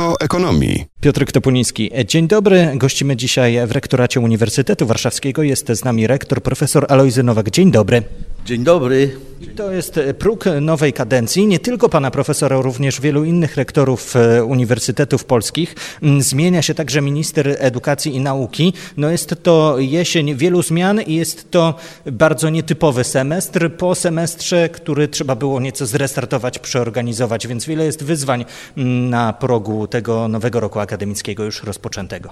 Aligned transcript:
o 0.00 0.20
ekonomii. 0.20 0.86
Piotr 1.00 1.32
Topuliński. 1.32 1.90
Dzień 2.06 2.28
dobry. 2.28 2.72
Gościmy 2.74 3.16
dzisiaj 3.16 3.66
w 3.66 3.72
Rektoracie 3.72 4.20
Uniwersytetu 4.20 4.86
Warszawskiego. 4.86 5.42
Jest 5.42 5.68
z 5.68 5.84
nami 5.84 6.06
rektor 6.06 6.42
profesor 6.42 6.86
Alojzy 6.88 7.22
Nowak. 7.22 7.50
Dzień 7.50 7.70
dobry. 7.70 8.02
Dzień 8.44 8.64
dobry. 8.64 9.16
To 9.56 9.72
jest 9.72 10.00
próg 10.18 10.44
nowej 10.60 10.92
kadencji, 10.92 11.46
nie 11.46 11.58
tylko 11.58 11.88
pana 11.88 12.10
profesora, 12.10 12.60
również 12.60 13.00
wielu 13.00 13.24
innych 13.24 13.56
rektorów 13.56 14.16
e, 14.16 14.44
uniwersytetów 14.44 15.24
polskich. 15.24 15.74
Mm, 16.02 16.22
zmienia 16.22 16.62
się 16.62 16.74
także 16.74 17.00
minister 17.00 17.56
edukacji 17.58 18.14
i 18.14 18.20
nauki. 18.20 18.72
No 18.96 19.10
jest 19.10 19.34
to 19.42 19.78
jesień 19.78 20.34
wielu 20.34 20.62
zmian 20.62 21.00
i 21.02 21.14
jest 21.14 21.50
to 21.50 21.74
bardzo 22.12 22.50
nietypowy 22.50 23.04
semestr 23.04 23.72
po 23.76 23.94
semestrze, 23.94 24.68
który 24.68 25.08
trzeba 25.08 25.34
było 25.34 25.60
nieco 25.60 25.86
zrestartować, 25.86 26.58
przeorganizować, 26.58 27.46
więc 27.46 27.66
wiele 27.66 27.84
jest 27.84 28.04
wyzwań 28.04 28.44
mm, 28.76 29.10
na 29.10 29.32
progu 29.32 29.86
tego 29.90 30.28
nowego 30.28 30.60
roku 30.60 30.78
akademickiego 30.78 31.44
już 31.44 31.62
rozpoczętego. 31.62 32.30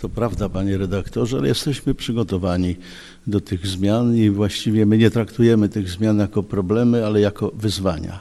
To 0.00 0.08
prawda, 0.08 0.48
panie 0.48 0.78
redaktorze, 0.78 1.38
ale 1.38 1.48
jesteśmy 1.48 1.94
przygotowani 1.94 2.76
do 3.26 3.40
tych 3.40 3.66
zmian 3.66 4.16
i 4.16 4.30
właściwie 4.30 4.86
my 4.86 4.98
nie 4.98 5.10
traktujemy 5.10 5.68
tych 5.68 5.88
zmian 5.88 6.18
jako 6.18 6.42
problemy, 6.42 7.06
ale 7.06 7.20
jako 7.20 7.52
wyzwania. 7.54 8.20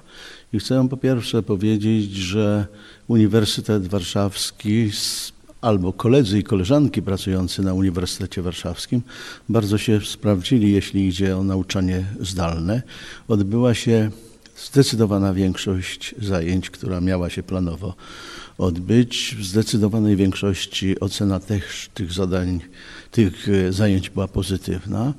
I 0.54 0.60
chcę 0.60 0.88
po 0.90 0.98
pierwsze 0.98 1.44
powiedzieć, 1.44 2.12
że 2.12 2.68
Uniwersytet 3.08 3.88
Warszawski 3.88 4.92
albo 5.62 5.94
koledzy 5.94 6.40
i 6.40 6.44
koleżanki 6.44 7.02
pracujący 7.02 7.62
na 7.62 7.74
Uniwersytecie 7.74 8.42
Warszawskim 8.42 9.02
bardzo 9.50 9.78
się 9.78 10.02
sprawdzili, 10.02 10.72
jeśli 10.72 11.08
idzie 11.08 11.38
o 11.38 11.44
nauczanie 11.44 12.06
zdalne. 12.20 12.82
Odbyła 13.28 13.74
się 13.74 14.12
zdecydowana 14.58 15.34
większość 15.34 16.16
zajęć, 16.22 16.70
która 16.70 17.02
miała 17.02 17.30
się 17.30 17.44
planowo 17.44 17.96
odbyć. 18.60 19.36
W 19.40 19.46
zdecydowanej 19.46 20.16
większości 20.16 21.00
ocena 21.00 21.40
tych, 21.40 21.90
tych 21.94 22.12
zadań, 22.14 22.60
tych 23.12 23.50
e, 23.50 23.74
zajęć 23.74 24.10
była 24.10 24.28
pozytywna 24.28 25.14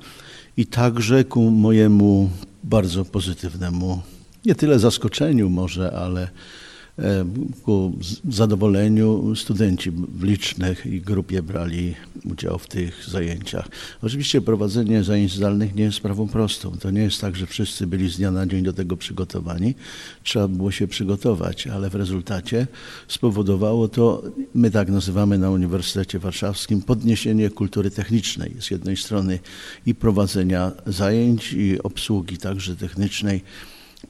i 0.57 0.65
także 0.65 1.23
ku 1.23 1.51
mojemu 1.51 2.29
bardzo 2.63 3.05
pozytywnemu, 3.05 4.01
nie 4.45 4.55
tyle 4.55 4.79
zaskoczeniu 4.79 5.49
może, 5.49 5.91
ale 5.91 6.29
ku 7.63 7.97
zadowoleniu 8.29 9.35
studenci 9.35 9.91
w 9.91 10.23
licznych 10.23 11.03
grupie 11.03 11.43
brali 11.43 11.95
udział 12.25 12.59
w 12.59 12.67
tych 12.67 13.09
zajęciach. 13.09 13.67
Oczywiście 14.01 14.41
prowadzenie 14.41 15.03
zajęć 15.03 15.33
zdalnych 15.33 15.75
nie 15.75 15.83
jest 15.83 15.97
sprawą 15.97 16.27
prostą. 16.27 16.71
To 16.71 16.91
nie 16.91 17.01
jest 17.01 17.21
tak, 17.21 17.35
że 17.35 17.47
wszyscy 17.47 17.87
byli 17.87 18.09
z 18.09 18.17
dnia 18.17 18.31
na 18.31 18.45
dzień 18.45 18.63
do 18.63 18.73
tego 18.73 18.97
przygotowani. 18.97 19.75
Trzeba 20.23 20.47
było 20.47 20.71
się 20.71 20.87
przygotować, 20.87 21.67
ale 21.67 21.89
w 21.89 21.95
rezultacie 21.95 22.67
spowodowało 23.07 23.87
to, 23.87 24.23
my 24.53 24.71
tak 24.71 24.89
nazywamy 24.89 25.37
na 25.37 25.51
Uniwersytecie 25.51 26.19
Warszawskim, 26.19 26.81
podniesienie 26.81 27.49
kultury 27.49 27.91
technicznej. 27.91 28.55
Z 28.59 28.71
jednej 28.71 28.97
strony 28.97 29.39
i 29.85 29.95
prowadzenia 29.95 30.71
zajęć, 30.85 31.53
i 31.53 31.81
obsługi 31.83 32.37
także 32.37 32.75
technicznej 32.75 33.41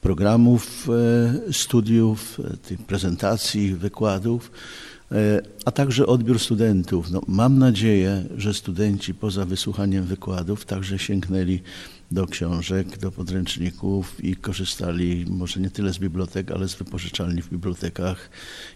programów 0.01 0.87
e, 1.49 1.53
studiów, 1.53 2.39
e, 2.39 2.57
tych 2.57 2.81
prezentacji, 2.81 3.75
wykładów, 3.75 4.51
e, 5.11 5.41
a 5.65 5.71
także 5.71 6.05
odbiór 6.05 6.39
studentów. 6.39 7.11
No, 7.11 7.21
mam 7.27 7.59
nadzieję, 7.59 8.23
że 8.37 8.53
studenci 8.53 9.13
poza 9.13 9.45
wysłuchaniem 9.45 10.03
wykładów 10.03 10.65
także 10.65 10.99
sięgnęli 10.99 11.59
do 12.11 12.27
książek, 12.27 12.97
do 12.97 13.11
podręczników 13.11 14.23
i 14.23 14.35
korzystali 14.35 15.25
może 15.29 15.59
nie 15.59 15.69
tyle 15.69 15.93
z 15.93 15.97
bibliotek, 15.97 16.51
ale 16.51 16.67
z 16.67 16.75
wypożyczalni 16.75 17.41
w 17.41 17.49
bibliotekach, 17.49 18.29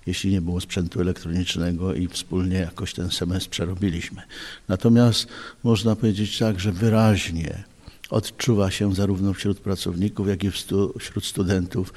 jeśli 0.07 0.31
nie 0.31 0.41
było 0.41 0.61
sprzętu 0.61 1.01
elektronicznego 1.01 1.93
i 1.93 2.07
wspólnie 2.07 2.57
jakoś 2.57 2.93
ten 2.93 3.11
semestr 3.11 3.49
przerobiliśmy. 3.49 4.21
Natomiast 4.67 5.27
można 5.63 5.95
powiedzieć 5.95 6.37
tak, 6.37 6.59
że 6.59 6.71
wyraźnie 6.71 7.63
odczuwa 8.09 8.71
się 8.71 8.95
zarówno 8.95 9.33
wśród 9.33 9.59
pracowników, 9.59 10.27
jak 10.27 10.43
i 10.43 10.51
wśród 10.99 11.25
studentów 11.25 11.93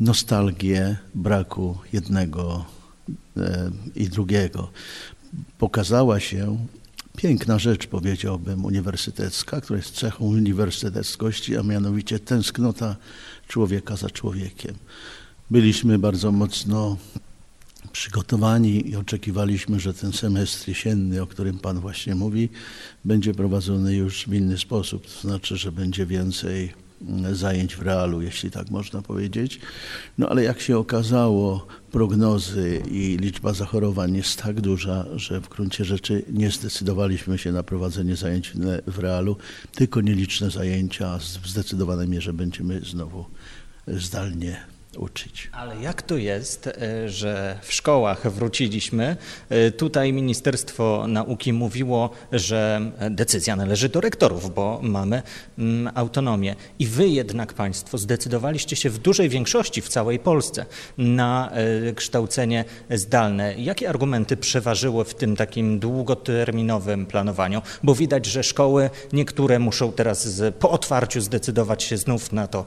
nostalgię 0.00 0.96
braku 1.14 1.78
jednego 1.92 2.64
e, 3.36 3.70
i 3.94 4.08
drugiego. 4.08 4.70
Pokazała 5.58 6.20
się 6.20 6.66
piękna 7.16 7.58
rzecz, 7.58 7.86
powiedziałbym, 7.86 8.64
uniwersytecka, 8.64 9.60
która 9.60 9.76
jest 9.76 9.94
cechą 9.94 10.24
uniwersyteckości, 10.24 11.56
a 11.56 11.62
mianowicie 11.62 12.18
tęsknota 12.18 12.96
człowieka 13.48 13.96
za 13.96 14.10
człowiekiem. 14.10 14.74
Byliśmy 15.50 15.98
bardzo 15.98 16.32
mocno 16.32 16.96
przygotowani 17.96 18.90
i 18.90 18.96
oczekiwaliśmy, 18.96 19.80
że 19.80 19.94
ten 19.94 20.12
semestr 20.12 20.68
jesienny, 20.68 21.22
o 21.22 21.26
którym 21.26 21.58
Pan 21.58 21.80
właśnie 21.80 22.14
mówi, 22.14 22.48
będzie 23.04 23.34
prowadzony 23.34 23.94
już 23.94 24.24
w 24.26 24.34
inny 24.34 24.58
sposób, 24.58 25.06
to 25.06 25.28
znaczy, 25.28 25.56
że 25.56 25.72
będzie 25.72 26.06
więcej 26.06 26.72
mm, 27.02 27.36
zajęć 27.36 27.76
w 27.76 27.82
realu, 27.82 28.22
jeśli 28.22 28.50
tak 28.50 28.70
można 28.70 29.02
powiedzieć. 29.02 29.60
No 30.18 30.28
ale 30.28 30.42
jak 30.42 30.60
się 30.60 30.78
okazało, 30.78 31.66
prognozy 31.90 32.82
i 32.90 33.16
liczba 33.20 33.52
zachorowań 33.52 34.16
jest 34.16 34.42
tak 34.42 34.60
duża, 34.60 35.06
że 35.14 35.40
w 35.40 35.48
gruncie 35.48 35.84
rzeczy 35.84 36.22
nie 36.32 36.50
zdecydowaliśmy 36.50 37.38
się 37.38 37.52
na 37.52 37.62
prowadzenie 37.62 38.16
zajęć 38.16 38.52
w 38.86 38.98
realu, 38.98 39.36
tylko 39.74 40.00
nieliczne 40.00 40.50
zajęcia, 40.50 41.18
w 41.18 41.48
zdecydowanej 41.48 42.08
mierze 42.08 42.32
będziemy 42.32 42.80
znowu 42.80 43.24
zdalnie 43.86 44.75
uczyć. 44.98 45.50
Ale 45.52 45.80
jak 45.82 46.02
to 46.02 46.16
jest, 46.16 46.66
e, 46.66 47.08
że 47.08 47.58
w 47.62 47.72
szkołach 47.72 48.32
wróciliśmy? 48.32 49.16
E, 49.48 49.70
tutaj 49.70 50.12
Ministerstwo 50.12 51.04
Nauki 51.08 51.52
mówiło, 51.52 52.10
że 52.32 52.80
decyzja 53.10 53.56
należy 53.56 53.88
do 53.88 54.00
rektorów, 54.00 54.54
bo 54.54 54.80
mamy 54.82 55.22
mm, 55.58 55.92
autonomię. 55.94 56.54
I 56.78 56.86
wy 56.86 57.08
jednak 57.08 57.52
Państwo 57.52 57.98
zdecydowaliście 57.98 58.76
się 58.76 58.90
w 58.90 58.98
dużej 58.98 59.28
większości 59.28 59.82
w 59.82 59.88
całej 59.88 60.18
Polsce 60.18 60.66
na 60.98 61.50
e, 61.50 61.92
kształcenie 61.92 62.64
zdalne. 62.90 63.54
Jakie 63.58 63.88
argumenty 63.88 64.36
przeważyły 64.36 65.04
w 65.04 65.14
tym 65.14 65.36
takim 65.36 65.78
długoterminowym 65.78 67.06
planowaniu? 67.06 67.62
Bo 67.82 67.94
widać, 67.94 68.26
że 68.26 68.42
szkoły 68.42 68.90
niektóre 69.12 69.58
muszą 69.58 69.92
teraz 69.92 70.42
po 70.58 70.70
otwarciu 70.70 71.20
zdecydować 71.20 71.82
się 71.82 71.96
znów 71.96 72.32
na 72.32 72.46
to 72.46 72.66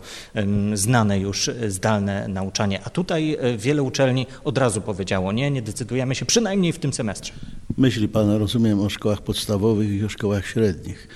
znane 0.74 1.20
już 1.20 1.50
zdalne 1.68 2.19
nauczanie. 2.28 2.82
A 2.84 2.90
tutaj 2.90 3.38
e, 3.40 3.58
wiele 3.58 3.84
uczelni 3.84 4.28
od 4.44 4.58
razu 4.58 4.82
powiedziało, 4.82 5.32
nie, 5.32 5.52
nie 5.52 5.62
decydujemy 5.62 6.16
się 6.16 6.26
przynajmniej 6.26 6.74
w 6.74 6.80
tym 6.80 6.94
semestrze. 6.94 7.34
Myśli 7.78 8.08
Pan, 8.08 8.32
rozumiem, 8.32 8.80
o 8.80 8.90
szkołach 8.90 9.22
podstawowych 9.22 9.90
i 9.90 10.04
o 10.06 10.10
szkołach 10.10 10.46
średnich. 10.46 11.08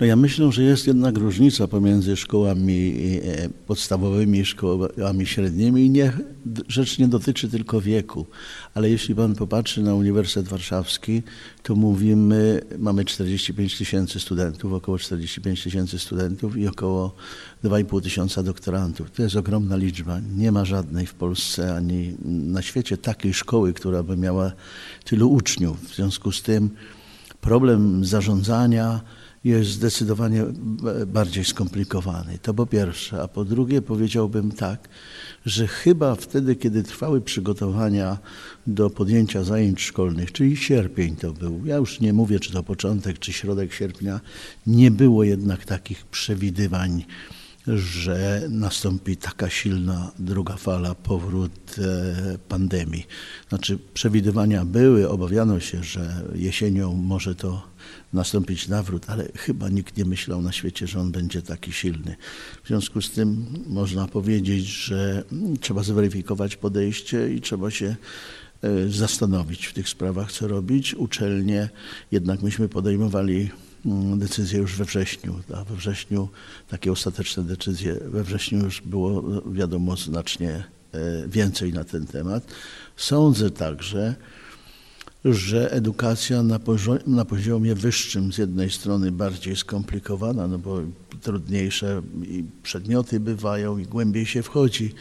No 0.00 0.06
ja 0.06 0.16
myślę, 0.16 0.52
że 0.52 0.62
jest 0.62 0.86
jednak 0.86 1.18
różnica 1.18 1.68
pomiędzy 1.68 2.16
szkołami 2.16 2.94
e, 3.24 3.48
podstawowymi 3.66 4.44
szkołami 4.44 5.26
średnimi 5.26 5.86
i 5.86 5.90
nie, 5.90 6.12
rzecz 6.68 6.98
nie 6.98 7.08
dotyczy 7.08 7.48
tylko 7.48 7.80
wieku, 7.80 8.26
ale 8.74 8.90
jeśli 8.90 9.14
pan 9.14 9.34
popatrzy 9.34 9.82
na 9.82 9.94
Uniwersytet 9.94 10.48
Warszawski, 10.48 11.22
to 11.62 11.74
mówimy, 11.74 12.60
mamy 12.78 13.04
45 13.04 13.78
tysięcy 13.78 14.20
studentów, 14.20 14.72
około 14.72 14.98
45 14.98 15.62
tysięcy 15.62 15.98
studentów 15.98 16.56
i 16.56 16.68
około 16.68 17.14
2,5 17.64 18.02
tysiąca 18.02 18.42
doktorantów. 18.42 19.10
To 19.10 19.22
jest 19.22 19.36
ogromna 19.36 19.76
liczba. 19.76 20.20
Nie 20.36 20.52
ma 20.52 20.64
żadnej 20.64 21.06
w 21.06 21.14
Polsce 21.14 21.76
ani 21.76 22.16
na 22.24 22.62
świecie 22.62 22.96
takiej 22.96 23.34
szkoły, 23.34 23.72
która 23.72 24.02
by 24.02 24.16
miała 24.16 24.52
tylu 25.04 25.32
uczniów. 25.32 25.90
W 25.90 25.94
związku 25.94 26.32
z 26.32 26.42
tym 26.42 26.70
problem 27.40 28.04
zarządzania, 28.04 29.00
jest 29.44 29.70
zdecydowanie 29.70 30.44
bardziej 31.06 31.44
skomplikowany. 31.44 32.38
To 32.38 32.54
po 32.54 32.66
pierwsze. 32.66 33.22
A 33.22 33.28
po 33.28 33.44
drugie 33.44 33.82
powiedziałbym 33.82 34.52
tak, 34.52 34.88
że 35.46 35.66
chyba 35.66 36.14
wtedy, 36.14 36.56
kiedy 36.56 36.82
trwały 36.82 37.20
przygotowania 37.20 38.18
do 38.66 38.90
podjęcia 38.90 39.44
zajęć 39.44 39.80
szkolnych, 39.80 40.32
czyli 40.32 40.56
sierpień 40.56 41.16
to 41.16 41.32
był, 41.32 41.66
ja 41.66 41.76
już 41.76 42.00
nie 42.00 42.12
mówię, 42.12 42.40
czy 42.40 42.52
to 42.52 42.62
początek, 42.62 43.18
czy 43.18 43.32
środek 43.32 43.72
sierpnia, 43.72 44.20
nie 44.66 44.90
było 44.90 45.24
jednak 45.24 45.64
takich 45.64 46.06
przewidywań, 46.06 47.04
że 47.66 48.42
nastąpi 48.48 49.16
taka 49.16 49.50
silna 49.50 50.12
druga 50.18 50.56
fala, 50.56 50.94
powrót 50.94 51.76
e, 51.78 52.38
pandemii. 52.48 53.06
Znaczy 53.48 53.78
przewidywania 53.94 54.64
były, 54.64 55.08
obawiano 55.08 55.60
się, 55.60 55.82
że 55.82 56.22
jesienią 56.34 56.94
może 56.94 57.34
to 57.34 57.71
nastąpić 58.12 58.68
nawrót, 58.68 59.10
ale 59.10 59.28
chyba 59.36 59.68
nikt 59.68 59.96
nie 59.96 60.04
myślał 60.04 60.42
na 60.42 60.52
świecie, 60.52 60.86
że 60.86 61.00
on 61.00 61.12
będzie 61.12 61.42
taki 61.42 61.72
silny. 61.72 62.16
W 62.64 62.68
związku 62.68 63.02
z 63.02 63.10
tym 63.10 63.46
można 63.66 64.08
powiedzieć, 64.08 64.66
że 64.66 65.24
trzeba 65.60 65.82
zweryfikować 65.82 66.56
podejście 66.56 67.34
i 67.34 67.40
trzeba 67.40 67.70
się 67.70 67.96
zastanowić 68.88 69.66
w 69.66 69.72
tych 69.72 69.88
sprawach, 69.88 70.32
co 70.32 70.48
robić. 70.48 70.94
Uczelnie, 70.94 71.68
jednak 72.12 72.42
myśmy 72.42 72.68
podejmowali 72.68 73.50
mm, 73.86 74.18
decyzję 74.18 74.58
już 74.58 74.76
we 74.76 74.84
wrześniu, 74.84 75.40
a 75.54 75.64
we 75.64 75.76
wrześniu 75.76 76.28
takie 76.68 76.92
ostateczne 76.92 77.42
decyzje, 77.42 77.94
we 77.94 78.24
wrześniu 78.24 78.64
już 78.64 78.80
było 78.80 79.42
wiadomo 79.52 79.96
znacznie 79.96 80.64
więcej 81.28 81.72
na 81.72 81.84
ten 81.84 82.06
temat. 82.06 82.46
Sądzę 82.96 83.50
także, 83.50 84.14
że 85.24 85.72
edukacja 85.72 86.42
na, 86.42 86.58
poziomie, 86.58 87.00
na 87.06 87.24
poziomie 87.24 87.74
wyższym 87.74 88.32
z 88.32 88.38
jednej 88.38 88.70
strony 88.70 89.12
bardziej 89.12 89.56
skomplikowana, 89.56 90.46
no 90.46 90.58
bo 90.58 90.80
trudniejsze 91.20 92.02
i 92.22 92.44
przedmioty 92.62 93.20
bywają 93.20 93.78
i 93.78 93.86
głębiej 93.86 94.26
się 94.26 94.42
wchodzi, 94.42 94.94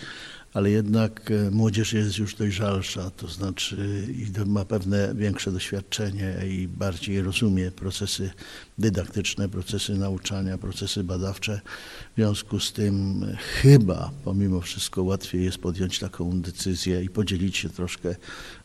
ale 0.53 0.69
jednak 0.71 1.31
e, 1.31 1.51
młodzież 1.51 1.93
jest 1.93 2.17
już 2.17 2.35
dojrzalsza, 2.35 3.09
to 3.09 3.27
znaczy 3.27 4.07
ma 4.45 4.65
pewne 4.65 5.15
większe 5.15 5.51
doświadczenie 5.51 6.35
i 6.49 6.67
bardziej 6.67 7.21
rozumie 7.21 7.71
procesy 7.71 8.31
dydaktyczne, 8.77 9.49
procesy 9.49 9.95
nauczania, 9.95 10.57
procesy 10.57 11.03
badawcze. 11.03 11.61
W 12.11 12.15
związku 12.15 12.59
z 12.59 12.73
tym 12.73 13.25
chyba 13.61 14.11
pomimo 14.23 14.61
wszystko 14.61 15.03
łatwiej 15.03 15.43
jest 15.43 15.57
podjąć 15.57 15.99
taką 15.99 16.41
decyzję 16.41 17.03
i 17.03 17.09
podzielić 17.09 17.57
się 17.57 17.69
troszkę 17.69 18.15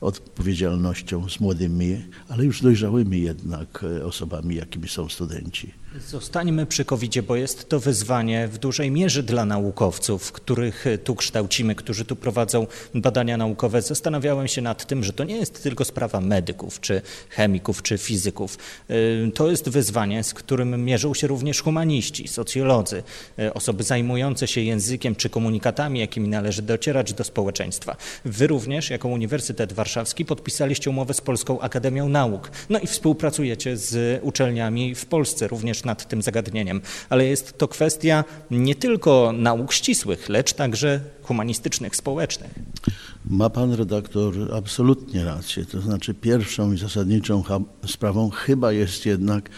odpowiedzialnością 0.00 1.28
z 1.28 1.40
młodymi, 1.40 2.04
ale 2.28 2.44
już 2.44 2.62
dojrzałymi 2.62 3.22
jednak 3.22 3.84
e, 3.84 4.04
osobami, 4.04 4.56
jakimi 4.56 4.88
są 4.88 5.08
studenci. 5.08 5.85
Zostańmy 6.00 6.66
przy 6.66 6.84
covid 6.84 7.20
bo 7.20 7.36
jest 7.36 7.68
to 7.68 7.80
wyzwanie 7.80 8.48
w 8.48 8.58
dużej 8.58 8.90
mierze 8.90 9.22
dla 9.22 9.44
naukowców, 9.44 10.32
których 10.32 10.84
tu 11.04 11.14
kształcimy, 11.14 11.74
którzy 11.74 12.04
tu 12.04 12.16
prowadzą 12.16 12.66
badania 12.94 13.36
naukowe. 13.36 13.82
Zastanawiałem 13.82 14.48
się 14.48 14.62
nad 14.62 14.86
tym, 14.86 15.04
że 15.04 15.12
to 15.12 15.24
nie 15.24 15.36
jest 15.36 15.62
tylko 15.62 15.84
sprawa 15.84 16.20
medyków, 16.20 16.80
czy 16.80 17.02
chemików, 17.28 17.82
czy 17.82 17.98
fizyków. 17.98 18.58
Y, 18.90 19.32
to 19.34 19.50
jest 19.50 19.68
wyzwanie, 19.68 20.24
z 20.24 20.34
którym 20.34 20.84
mierzą 20.84 21.14
się 21.14 21.26
również 21.26 21.62
humaniści, 21.62 22.28
socjolodzy, 22.28 23.02
y, 23.38 23.54
osoby 23.54 23.82
zajmujące 23.82 24.46
się 24.46 24.60
językiem 24.60 25.16
czy 25.16 25.30
komunikatami, 25.30 26.00
jakimi 26.00 26.28
należy 26.28 26.62
docierać 26.62 27.12
do 27.12 27.24
społeczeństwa. 27.24 27.96
Wy 28.24 28.46
również, 28.46 28.90
jako 28.90 29.08
Uniwersytet 29.08 29.72
Warszawski, 29.72 30.24
podpisaliście 30.24 30.90
umowę 30.90 31.14
z 31.14 31.20
Polską 31.20 31.60
Akademią 31.60 32.08
Nauk. 32.08 32.50
No 32.70 32.78
i 32.78 32.86
współpracujecie 32.86 33.76
z 33.76 34.20
uczelniami 34.22 34.94
w 34.94 35.06
Polsce, 35.06 35.48
również 35.48 35.85
nad 35.86 36.08
tym 36.08 36.22
zagadnieniem. 36.22 36.80
Ale 37.08 37.24
jest 37.24 37.58
to 37.58 37.68
kwestia 37.68 38.24
nie 38.50 38.74
tylko 38.74 39.32
nauk 39.32 39.72
ścisłych, 39.72 40.28
lecz 40.28 40.52
także 40.52 41.00
humanistycznych, 41.22 41.96
społecznych. 41.96 42.54
Ma 43.30 43.50
pan 43.50 43.72
redaktor 43.72 44.34
absolutnie 44.54 45.24
rację. 45.24 45.64
To 45.64 45.80
znaczy 45.80 46.14
pierwszą 46.14 46.72
i 46.72 46.78
zasadniczą 46.78 47.42
sprawą 47.86 48.30
chyba 48.30 48.72
jest 48.72 49.06
jednak 49.06 49.48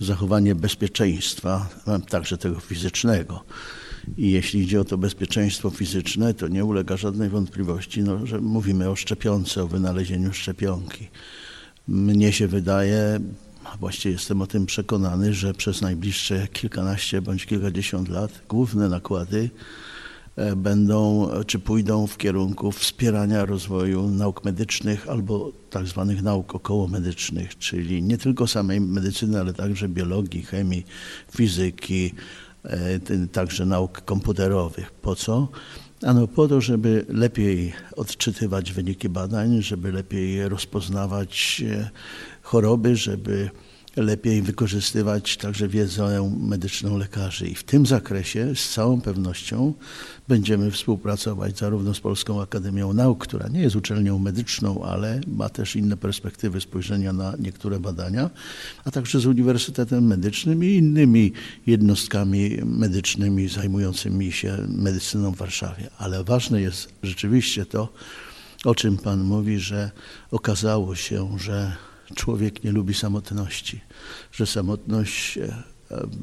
zachowanie 0.00 0.54
bezpieczeństwa, 0.54 1.68
także 2.08 2.38
tego 2.38 2.60
fizycznego. 2.60 3.44
I 4.16 4.30
jeśli 4.30 4.60
idzie 4.60 4.80
o 4.80 4.84
to 4.84 4.98
bezpieczeństwo 4.98 5.70
fizyczne, 5.70 6.34
to 6.34 6.48
nie 6.48 6.64
ulega 6.64 6.96
żadnej 6.96 7.28
wątpliwości, 7.28 8.02
no, 8.02 8.26
że 8.26 8.40
mówimy 8.40 8.90
o 8.90 8.96
szczepionce, 8.96 9.62
o 9.62 9.68
wynalezieniu 9.68 10.32
szczepionki. 10.32 11.08
Mnie 11.88 12.32
się 12.32 12.48
wydaje, 12.48 13.20
właściwie 13.80 14.12
jestem 14.12 14.42
o 14.42 14.46
tym 14.46 14.66
przekonany, 14.66 15.34
że 15.34 15.54
przez 15.54 15.80
najbliższe 15.80 16.48
kilkanaście 16.48 17.22
bądź 17.22 17.46
kilkadziesiąt 17.46 18.08
lat 18.08 18.42
główne 18.48 18.88
nakłady 18.88 19.50
e, 20.36 20.56
będą 20.56 21.28
czy 21.46 21.58
pójdą 21.58 22.06
w 22.06 22.16
kierunku 22.16 22.72
wspierania 22.72 23.44
rozwoju 23.44 24.08
nauk 24.08 24.44
medycznych 24.44 25.08
albo 25.08 25.52
tak 25.70 25.86
zwanych 25.86 26.22
nauk 26.22 26.54
okołomedycznych, 26.54 27.58
czyli 27.58 28.02
nie 28.02 28.18
tylko 28.18 28.46
samej 28.46 28.80
medycyny, 28.80 29.40
ale 29.40 29.52
także 29.52 29.88
biologii, 29.88 30.42
chemii, 30.42 30.86
fizyki, 31.36 32.14
e, 32.64 33.00
także 33.32 33.66
nauk 33.66 34.04
komputerowych. 34.04 34.90
Po 34.90 35.14
co? 35.16 35.48
Ano 36.02 36.28
po 36.28 36.48
to, 36.48 36.60
żeby 36.60 37.06
lepiej 37.08 37.72
odczytywać 37.96 38.72
wyniki 38.72 39.08
badań, 39.08 39.62
żeby 39.62 39.92
lepiej 39.92 40.48
rozpoznawać 40.48 41.62
e, 41.70 41.90
choroby, 42.42 42.96
żeby 42.96 43.50
lepiej 43.96 44.42
wykorzystywać 44.42 45.36
także 45.36 45.68
wiedzę 45.68 46.32
medyczną 46.40 46.98
lekarzy. 46.98 47.48
I 47.48 47.54
w 47.54 47.64
tym 47.64 47.86
zakresie 47.86 48.52
z 48.54 48.68
całą 48.68 49.00
pewnością 49.00 49.74
będziemy 50.28 50.70
współpracować 50.70 51.58
zarówno 51.58 51.94
z 51.94 52.00
Polską 52.00 52.42
Akademią 52.42 52.92
Nauk, 52.92 53.26
która 53.26 53.48
nie 53.48 53.60
jest 53.60 53.76
uczelnią 53.76 54.18
medyczną, 54.18 54.84
ale 54.84 55.20
ma 55.26 55.48
też 55.48 55.76
inne 55.76 55.96
perspektywy 55.96 56.60
spojrzenia 56.60 57.12
na 57.12 57.34
niektóre 57.38 57.80
badania, 57.80 58.30
a 58.84 58.90
także 58.90 59.20
z 59.20 59.26
Uniwersytetem 59.26 60.06
Medycznym 60.06 60.64
i 60.64 60.66
innymi 60.66 61.32
jednostkami 61.66 62.58
medycznymi 62.64 63.48
zajmującymi 63.48 64.32
się 64.32 64.56
medycyną 64.68 65.32
w 65.32 65.36
Warszawie. 65.36 65.90
Ale 65.98 66.24
ważne 66.24 66.60
jest 66.60 66.88
rzeczywiście 67.02 67.66
to, 67.66 67.92
o 68.64 68.74
czym 68.74 68.98
Pan 68.98 69.24
mówi, 69.24 69.58
że 69.58 69.90
okazało 70.30 70.94
się, 70.94 71.38
że 71.38 71.76
człowiek 72.14 72.64
nie 72.64 72.72
lubi 72.72 72.94
samotności, 72.94 73.80
że 74.32 74.46
samotność 74.46 75.38
e, 75.38 75.62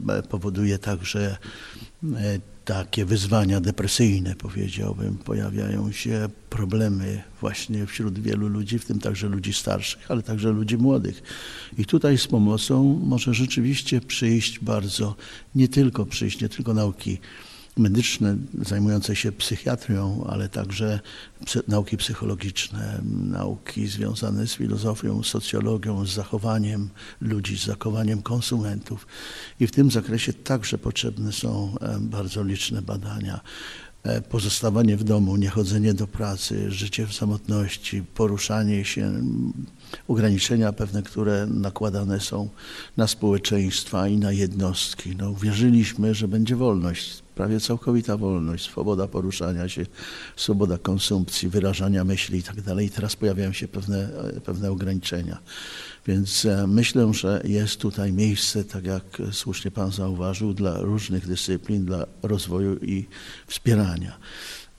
e, 0.10 0.24
powoduje 0.24 0.78
także 0.80 1.38
e, 2.04 2.40
takie 2.66 3.06
wyzwania 3.06 3.62
depresyjne, 3.62 4.36
powiedziałbym. 4.36 5.18
Pojawiają 5.18 5.92
się 5.92 6.30
problemy 6.50 7.24
właśnie 7.42 7.86
wśród 7.86 8.20
wielu 8.20 8.48
ludzi, 8.48 8.80
w 8.80 8.86
tym 8.86 9.00
także 9.00 9.28
ludzi 9.28 9.54
starszych, 9.54 10.12
ale 10.12 10.24
także 10.24 10.50
ludzi 10.50 10.78
młodych. 10.78 11.24
I 11.78 11.86
tutaj 11.86 12.18
z 12.18 12.28
pomocą 12.28 13.00
może 13.04 13.34
rzeczywiście 13.34 14.02
przyjść 14.02 14.60
bardzo, 14.60 15.16
nie 15.56 15.68
tylko 15.68 16.06
przyjść, 16.06 16.42
nie 16.42 16.50
tylko 16.50 16.74
nauki 16.74 17.18
medyczne 17.78 18.38
zajmujące 18.62 19.16
się 19.16 19.32
psychiatrią, 19.32 20.26
ale 20.30 20.50
także 20.50 21.00
nauki 21.68 21.98
psychologiczne, 21.98 23.02
nauki 23.14 23.88
związane 23.88 24.48
z 24.48 24.54
filozofią, 24.54 25.24
socjologią, 25.24 26.06
z 26.06 26.14
zachowaniem 26.14 26.90
ludzi, 27.22 27.58
z 27.58 27.66
zachowaniem 27.66 28.22
konsumentów. 28.22 29.08
I 29.60 29.68
w 29.68 29.72
tym 29.72 29.92
zakresie 29.92 30.34
także 30.34 30.78
potrzebne 30.78 31.32
są 31.32 31.76
e, 31.82 32.00
bardzo 32.00 32.44
liczne 32.44 32.82
badania. 32.82 33.40
E, 34.04 34.22
pozostawanie 34.22 34.98
w 34.98 35.04
domu, 35.04 35.36
niechodzenie 35.36 35.94
do 35.94 36.08
pracy, 36.08 36.72
życie 36.72 37.08
w 37.08 37.14
samotności, 37.14 38.04
poruszanie 38.04 38.86
się, 38.86 39.12
ograniczenia 40.08 40.74
pewne, 40.74 41.04
które 41.04 41.48
nakładane 41.48 42.20
są 42.20 42.50
na 42.98 43.08
społeczeństwa 43.08 44.08
i 44.08 44.18
na 44.18 44.32
jednostki. 44.32 45.16
No, 45.16 45.34
wierzyliśmy, 45.34 46.14
że 46.14 46.28
będzie 46.28 46.56
wolność 46.56 47.24
prawie 47.36 47.60
całkowita 47.60 48.18
wolność, 48.18 48.66
swoboda 48.66 49.08
poruszania 49.08 49.70
się, 49.70 49.86
swoboda 50.36 50.78
konsumpcji, 50.78 51.50
wyrażania 51.50 52.04
myśli 52.04 52.40
i 52.40 52.44
tak. 52.44 52.56
I 52.82 52.90
teraz 52.90 53.16
pojawiają 53.16 53.54
się 53.54 53.68
pewne, 53.68 54.10
pewne 54.46 54.72
ograniczenia. 54.72 55.38
Więc 56.08 56.46
e, 56.46 56.68
myślę, 56.68 57.14
że 57.14 57.42
jest 57.46 57.80
tutaj 57.80 58.14
miejsce, 58.14 58.64
tak 58.64 58.86
jak 58.86 59.22
słusznie 59.32 59.72
Pan 59.72 59.92
zauważył, 59.92 60.54
dla 60.54 60.82
różnych 60.82 61.28
dyscyplin, 61.28 61.86
dla 61.86 62.06
rozwoju 62.24 62.78
i 62.78 63.08
wspierania. 63.48 64.18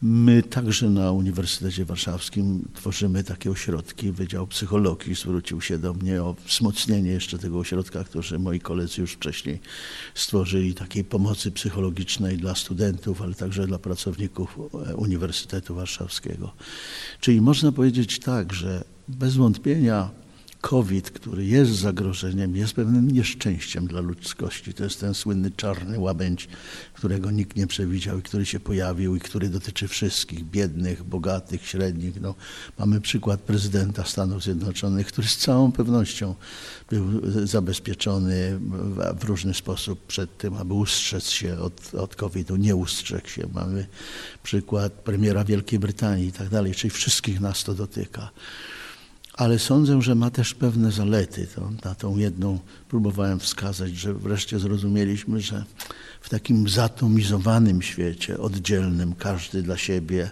My 0.07 0.43
także 0.43 0.91
na 0.91 1.13
Uniwersytecie 1.13 1.85
Warszawskim 1.85 2.69
tworzymy 2.75 3.25
takie 3.25 3.51
ośrodki. 3.51 4.13
Wydział 4.13 4.47
Psychologii 4.47 5.15
zwrócił 5.15 5.61
się 5.61 5.79
do 5.79 5.95
mnie 5.95 6.23
o 6.23 6.37
wzmocnienie 6.47 7.11
jeszcze 7.11 7.39
tego 7.39 7.59
ośrodka, 7.59 8.05
który 8.05 8.39
moi 8.39 8.61
koledzy 8.61 9.01
już 9.01 9.13
wcześniej 9.13 9.61
stworzyli, 10.15 10.75
takiej 10.75 11.05
pomocy 11.05 11.51
psychologicznej 11.51 12.37
dla 12.37 12.55
studentów, 12.55 13.23
ale 13.23 13.35
także 13.35 13.67
dla 13.67 13.79
pracowników 13.79 14.59
e, 14.87 14.97
Uniwersytetu 14.97 15.75
Warszawskiego. 15.75 16.53
Czyli 17.21 17.41
można 17.41 17.73
powiedzieć 17.73 18.19
tak, 18.19 18.53
że 18.53 18.85
bez 19.09 19.37
wątpienia 19.37 20.11
COVID, 20.65 21.11
który 21.11 21.45
jest 21.45 21.73
zagrożeniem, 21.73 22.57
jest 22.57 22.73
pewnym 22.73 23.11
nieszczęściem 23.11 23.87
dla 23.87 24.01
ludzkości. 24.01 24.75
To 24.75 24.85
jest 24.85 25.01
ten 25.01 25.15
słynny 25.15 25.51
czarny 25.51 25.99
łabędź, 25.99 26.49
którego 26.95 27.31
nikt 27.31 27.57
nie 27.57 27.67
przewidział 27.67 28.19
i 28.19 28.23
który 28.23 28.47
się 28.47 28.61
pojawił 28.61 29.17
i 29.17 29.21
który 29.21 29.49
dotyczy 29.49 29.89
wszystkich, 29.89 30.45
biednych, 30.45 31.03
bogatych, 31.03 31.67
średnich. 31.67 32.21
No, 32.21 32.35
mamy 32.79 33.01
przykład 33.01 33.41
prezydenta 33.41 34.05
Stanów 34.05 34.43
Zjednoczonych, 34.43 35.07
który 35.07 35.29
z 35.29 35.37
całą 35.37 35.73
pewnością 35.73 36.35
był 36.91 37.05
zabezpieczony 37.47 38.59
w 39.21 39.25
różny 39.25 39.55
sposób 39.55 40.07
przed 40.07 40.39
tym, 40.39 40.55
aby 40.55 40.75
ustrzec 40.75 41.29
się 41.29 41.59
od, 41.59 41.95
od 41.95 42.17
COVID-u. 42.17 42.57
Nie 42.57 42.77
ustrzegł 42.77 43.29
się. 43.29 43.49
Mamy 43.55 43.87
przykład 44.43 44.93
premiera 44.93 45.45
Wielkiej 45.45 45.79
Brytanii 45.79 46.29
i 46.29 46.33
tak 46.33 46.49
dalej, 46.49 46.75
czyli 46.75 46.91
wszystkich 46.91 47.41
nas 47.41 47.65
to 47.65 47.75
dotyka 47.75 48.31
ale 49.37 49.59
sądzę, 49.59 50.03
że 50.03 50.15
ma 50.15 50.31
też 50.31 50.55
pewne 50.55 50.93
zalety. 50.93 51.47
To, 51.55 51.71
na 51.85 51.95
tą 51.95 52.17
jedną 52.17 52.59
próbowałem 52.89 53.41
wskazać, 53.41 53.97
że 53.97 54.15
wreszcie 54.15 54.59
zrozumieliśmy, 54.59 55.41
że 55.41 55.65
w 56.21 56.29
takim 56.29 56.69
zatomizowanym 56.69 57.83
świecie, 57.83 58.39
oddzielnym, 58.39 59.15
każdy 59.15 59.63
dla 59.63 59.77
siebie, 59.77 60.31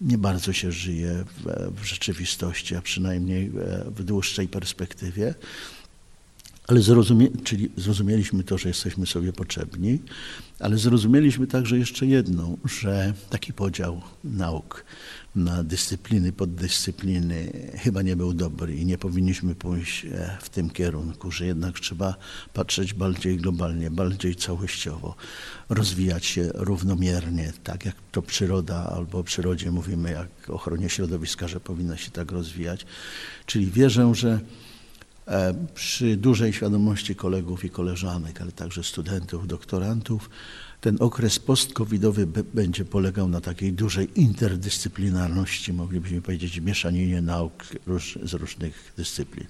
nie 0.00 0.18
bardzo 0.18 0.52
się 0.52 0.72
żyje 0.72 1.24
w, 1.24 1.70
w 1.80 1.84
rzeczywistości, 1.84 2.76
a 2.76 2.82
przynajmniej 2.82 3.50
w 3.86 4.04
dłuższej 4.04 4.48
perspektywie. 4.48 5.34
Ale 6.68 6.80
zrozumie, 6.82 7.28
czyli 7.44 7.70
zrozumieliśmy 7.76 8.44
to, 8.44 8.58
że 8.58 8.68
jesteśmy 8.68 9.06
sobie 9.06 9.32
potrzebni, 9.32 9.98
ale 10.60 10.78
zrozumieliśmy 10.78 11.46
także 11.46 11.78
jeszcze 11.78 12.06
jedną, 12.06 12.58
że 12.64 13.14
taki 13.30 13.52
podział 13.52 14.00
nauk 14.24 14.84
na 15.36 15.64
dyscypliny, 15.64 16.32
poddyscypliny 16.32 17.52
chyba 17.78 18.02
nie 18.02 18.16
był 18.16 18.34
dobry 18.34 18.76
i 18.76 18.86
nie 18.86 18.98
powinniśmy 18.98 19.54
pójść 19.54 20.04
e, 20.04 20.38
w 20.40 20.48
tym 20.48 20.70
kierunku, 20.70 21.30
że 21.30 21.46
jednak 21.46 21.80
trzeba 21.80 22.14
patrzeć 22.52 22.94
bardziej 22.94 23.36
globalnie, 23.36 23.90
bardziej 23.90 24.36
całościowo, 24.36 25.16
rozwijać 25.68 26.26
się 26.26 26.50
równomiernie, 26.54 27.52
tak 27.64 27.84
jak 27.84 27.94
to 28.12 28.22
przyroda 28.22 28.90
albo 28.96 29.18
o 29.18 29.24
przyrodzie 29.24 29.70
mówimy, 29.70 30.10
jak 30.10 30.50
o 30.50 30.54
ochronie 30.54 30.88
środowiska, 30.88 31.48
że 31.48 31.60
powinna 31.60 31.96
się 31.96 32.10
tak 32.10 32.32
rozwijać. 32.32 32.86
Czyli 33.46 33.66
wierzę, 33.66 34.14
że 34.14 34.40
przy 35.74 36.16
dużej 36.16 36.52
świadomości 36.52 37.14
kolegów 37.16 37.64
i 37.64 37.70
koleżanek, 37.70 38.40
ale 38.40 38.52
także 38.52 38.84
studentów, 38.84 39.46
doktorantów, 39.46 40.30
ten 40.80 40.96
okres 41.00 41.38
post-covidowy 41.38 42.26
będzie 42.54 42.84
polegał 42.84 43.28
na 43.28 43.40
takiej 43.40 43.72
dużej 43.72 44.20
interdyscyplinarności, 44.20 45.72
moglibyśmy 45.72 46.22
powiedzieć, 46.22 46.60
mieszaninie 46.60 47.22
nauk 47.22 47.64
z 48.24 48.34
różnych 48.34 48.92
dyscyplin. 48.96 49.46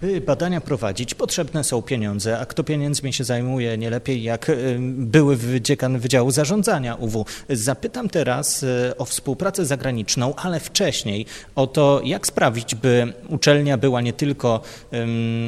By 0.00 0.20
badania 0.20 0.60
prowadzić, 0.60 1.14
potrzebne 1.14 1.64
są 1.64 1.82
pieniądze, 1.82 2.38
a 2.38 2.46
kto 2.46 2.64
pieniędzmi 2.64 3.12
się 3.12 3.24
zajmuje 3.24 3.78
nie 3.78 3.90
lepiej 3.90 4.22
jak 4.22 4.52
były 4.80 5.38
dziekan 5.60 5.98
Wydziału 5.98 6.30
Zarządzania 6.30 6.94
UW. 6.94 7.26
Zapytam 7.50 8.08
teraz 8.08 8.62
e, 8.62 8.98
o 8.98 9.04
współpracę 9.04 9.66
zagraniczną, 9.66 10.34
ale 10.34 10.60
wcześniej 10.60 11.26
o 11.54 11.66
to, 11.66 12.00
jak 12.04 12.26
sprawić, 12.26 12.74
by 12.74 13.12
uczelnia 13.28 13.78
była 13.78 14.00
nie 14.00 14.12
tylko 14.12 14.60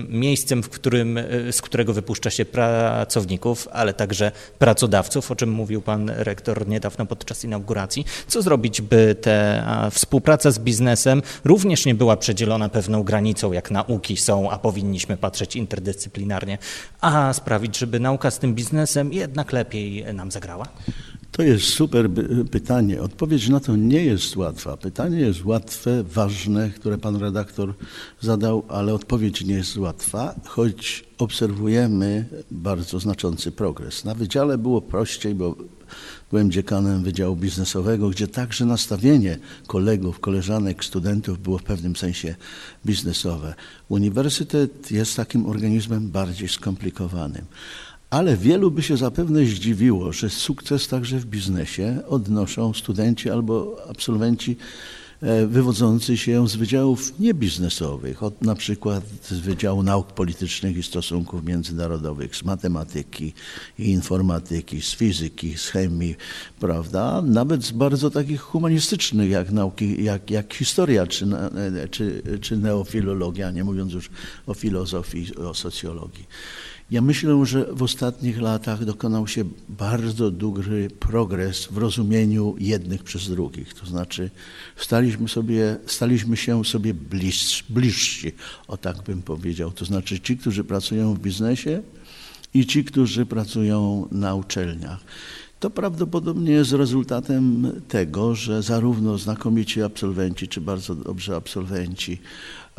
miejscem, 0.08 0.62
w 0.62 0.68
którym, 0.68 1.18
e, 1.18 1.52
z 1.52 1.62
którego 1.62 1.92
wypuszcza 1.92 2.30
się 2.30 2.44
pracowników, 2.44 3.68
ale 3.72 3.94
także 3.94 4.32
pracodawców, 4.58 5.30
o 5.30 5.36
czym 5.36 5.50
mówił 5.50 5.82
pan 5.82 6.10
rektor 6.10 6.68
niedawno 6.68 7.06
podczas 7.06 7.44
inauguracji. 7.44 8.04
Co 8.28 8.42
zrobić, 8.42 8.80
by 8.80 9.16
ta 9.20 9.90
współpraca 9.90 10.50
z 10.50 10.58
biznesem 10.58 11.22
również 11.44 11.86
nie 11.86 11.94
była 11.94 12.16
przedzielona 12.16 12.68
pewną 12.68 13.02
granicą, 13.02 13.52
jak 13.52 13.70
nauki, 13.70 14.07
są, 14.16 14.50
a 14.50 14.58
powinniśmy 14.58 15.16
patrzeć 15.16 15.56
interdyscyplinarnie, 15.56 16.58
a 17.00 17.32
sprawić, 17.32 17.78
żeby 17.78 18.00
nauka 18.00 18.30
z 18.30 18.38
tym 18.38 18.54
biznesem 18.54 19.12
jednak 19.12 19.52
lepiej 19.52 20.14
nam 20.14 20.30
zagrała? 20.30 20.68
To 21.32 21.42
jest 21.42 21.64
super 21.64 22.10
pytanie. 22.50 23.02
Odpowiedź 23.02 23.48
na 23.48 23.60
to 23.60 23.76
nie 23.76 24.04
jest 24.04 24.36
łatwa. 24.36 24.76
Pytanie 24.76 25.20
jest 25.20 25.44
łatwe, 25.44 26.02
ważne, 26.02 26.70
które 26.70 26.98
pan 26.98 27.16
redaktor 27.16 27.74
zadał, 28.20 28.64
ale 28.68 28.94
odpowiedź 28.94 29.44
nie 29.44 29.54
jest 29.54 29.76
łatwa, 29.76 30.34
choć 30.44 31.04
obserwujemy 31.18 32.24
bardzo 32.50 33.00
znaczący 33.00 33.52
progres. 33.52 34.04
Na 34.04 34.14
wydziale 34.14 34.58
było 34.58 34.82
prościej, 34.82 35.34
bo 35.34 35.56
Byłem 36.30 36.50
dziekanem 36.50 37.02
Wydziału 37.02 37.36
Biznesowego, 37.36 38.08
gdzie 38.08 38.28
także 38.28 38.64
nastawienie 38.64 39.38
kolegów, 39.66 40.20
koleżanek, 40.20 40.84
studentów 40.84 41.42
było 41.42 41.58
w 41.58 41.62
pewnym 41.62 41.96
sensie 41.96 42.34
biznesowe. 42.86 43.54
Uniwersytet 43.88 44.90
jest 44.90 45.16
takim 45.16 45.46
organizmem 45.46 46.08
bardziej 46.10 46.48
skomplikowanym. 46.48 47.44
Ale 48.10 48.36
wielu 48.36 48.70
by 48.70 48.82
się 48.82 48.96
zapewne 48.96 49.44
zdziwiło, 49.44 50.12
że 50.12 50.30
sukces 50.30 50.88
także 50.88 51.18
w 51.18 51.26
biznesie 51.26 52.02
odnoszą 52.08 52.74
studenci 52.74 53.30
albo 53.30 53.76
absolwenci 53.90 54.56
wywodzący 55.46 56.16
się 56.16 56.48
z 56.48 56.56
wydziałów 56.56 57.20
niebiznesowych, 57.20 58.22
od 58.22 58.42
na 58.42 58.54
przykład 58.54 59.04
z 59.22 59.38
Wydziału 59.38 59.82
Nauk 59.82 60.12
Politycznych 60.12 60.76
i 60.76 60.82
Stosunków 60.82 61.44
Międzynarodowych, 61.44 62.36
z 62.36 62.44
matematyki 62.44 63.32
i 63.78 63.90
informatyki, 63.90 64.82
z 64.82 64.94
fizyki, 64.94 65.56
z 65.56 65.68
chemii, 65.68 66.16
prawda? 66.60 67.22
Nawet 67.22 67.64
z 67.64 67.70
bardzo 67.70 68.10
takich 68.10 68.40
humanistycznych, 68.40 69.30
jak 69.30 69.50
nauki, 69.50 70.04
jak, 70.04 70.30
jak 70.30 70.54
historia 70.54 71.06
czy, 71.06 71.26
e, 71.82 71.88
czy, 71.88 72.22
czy 72.40 72.56
neofilologia, 72.56 73.50
nie 73.50 73.64
mówiąc 73.64 73.92
już 73.92 74.10
o 74.46 74.54
filozofii, 74.54 75.36
o 75.36 75.54
socjologii. 75.54 76.26
Ja 76.90 77.00
myślę, 77.00 77.46
że 77.46 77.66
w 77.72 77.82
ostatnich 77.82 78.40
latach 78.40 78.84
dokonał 78.84 79.26
się 79.26 79.44
bardzo 79.68 80.30
duży 80.30 80.90
progres 81.00 81.66
w 81.66 81.76
rozumieniu 81.76 82.56
jednych 82.58 83.02
przez 83.02 83.28
drugich. 83.28 83.74
To 83.74 83.86
znaczy 83.86 84.30
staliśmy, 84.76 85.28
sobie, 85.28 85.76
staliśmy 85.86 86.36
się 86.36 86.64
sobie 86.64 86.94
bliżsi, 86.94 87.64
bliżsi, 87.68 88.32
o 88.68 88.76
tak 88.76 89.02
bym 89.02 89.22
powiedział. 89.22 89.70
To 89.70 89.84
znaczy 89.84 90.20
ci, 90.20 90.36
którzy 90.36 90.64
pracują 90.64 91.14
w 91.14 91.18
biznesie 91.18 91.82
i 92.54 92.66
ci, 92.66 92.84
którzy 92.84 93.26
pracują 93.26 94.08
na 94.12 94.34
uczelniach. 94.34 95.00
To 95.60 95.70
prawdopodobnie 95.70 96.52
jest 96.52 96.72
rezultatem 96.72 97.72
tego, 97.88 98.34
że 98.34 98.62
zarówno 98.62 99.18
znakomici 99.18 99.82
absolwenci, 99.82 100.48
czy 100.48 100.60
bardzo 100.60 100.94
dobrzy 100.94 101.36
absolwenci, 101.36 102.18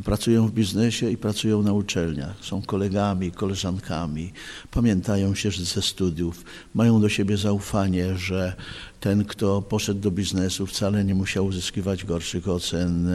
pracują 0.04 0.48
w 0.48 0.52
biznesie 0.52 1.10
i 1.10 1.18
pracują 1.18 1.64
na 1.64 1.74
uczelniach, 1.74 2.36
są 2.42 2.62
kolegami, 2.62 3.32
koleżankami, 3.32 4.34
pamiętają 4.72 5.36
się 5.36 5.52
ze 5.52 5.82
studiów, 5.82 6.44
mają 6.74 7.02
do 7.02 7.10
siebie 7.10 7.38
zaufanie, 7.38 8.18
że 8.18 8.54
ten, 9.00 9.26
kto 9.26 9.62
poszedł 9.62 10.00
do 10.00 10.12
biznesu, 10.12 10.66
wcale 10.66 11.06
nie 11.06 11.16
musiał 11.16 11.46
uzyskiwać 11.46 12.06
gorszych 12.06 12.50
ocen, 12.50 13.10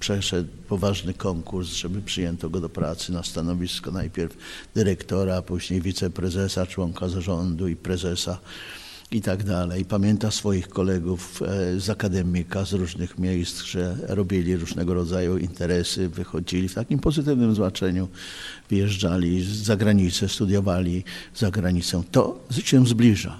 przeszedł 0.00 0.48
poważny 0.68 1.14
konkurs, 1.14 1.68
żeby 1.68 2.02
przyjęto 2.02 2.50
go 2.50 2.60
do 2.60 2.68
pracy 2.68 3.12
na 3.12 3.22
stanowisko 3.22 3.90
najpierw 3.90 4.36
dyrektora, 4.74 5.42
później 5.42 5.80
wiceprezesa, 5.80 6.66
członka 6.66 7.08
zarządu 7.08 7.68
i 7.68 7.76
prezesa 7.76 8.38
i 9.14 9.20
tak 9.20 9.44
dalej. 9.44 9.84
Pamięta 9.84 10.30
swoich 10.30 10.68
kolegów 10.68 11.42
e, 11.42 11.80
z 11.80 11.90
akademika, 11.90 12.64
z 12.64 12.72
różnych 12.72 13.18
miejsc, 13.18 13.62
że 13.62 13.96
robili 14.08 14.56
różnego 14.56 14.94
rodzaju 14.94 15.38
interesy, 15.38 16.08
wychodzili 16.08 16.68
w 16.68 16.74
takim 16.74 16.98
pozytywnym 16.98 17.54
znaczeniu, 17.54 18.08
wyjeżdżali 18.70 19.44
za 19.44 19.76
granicę, 19.76 20.28
studiowali 20.28 21.04
za 21.34 21.50
granicą. 21.50 22.04
To 22.10 22.38
się 22.64 22.86
zbliża. 22.86 23.38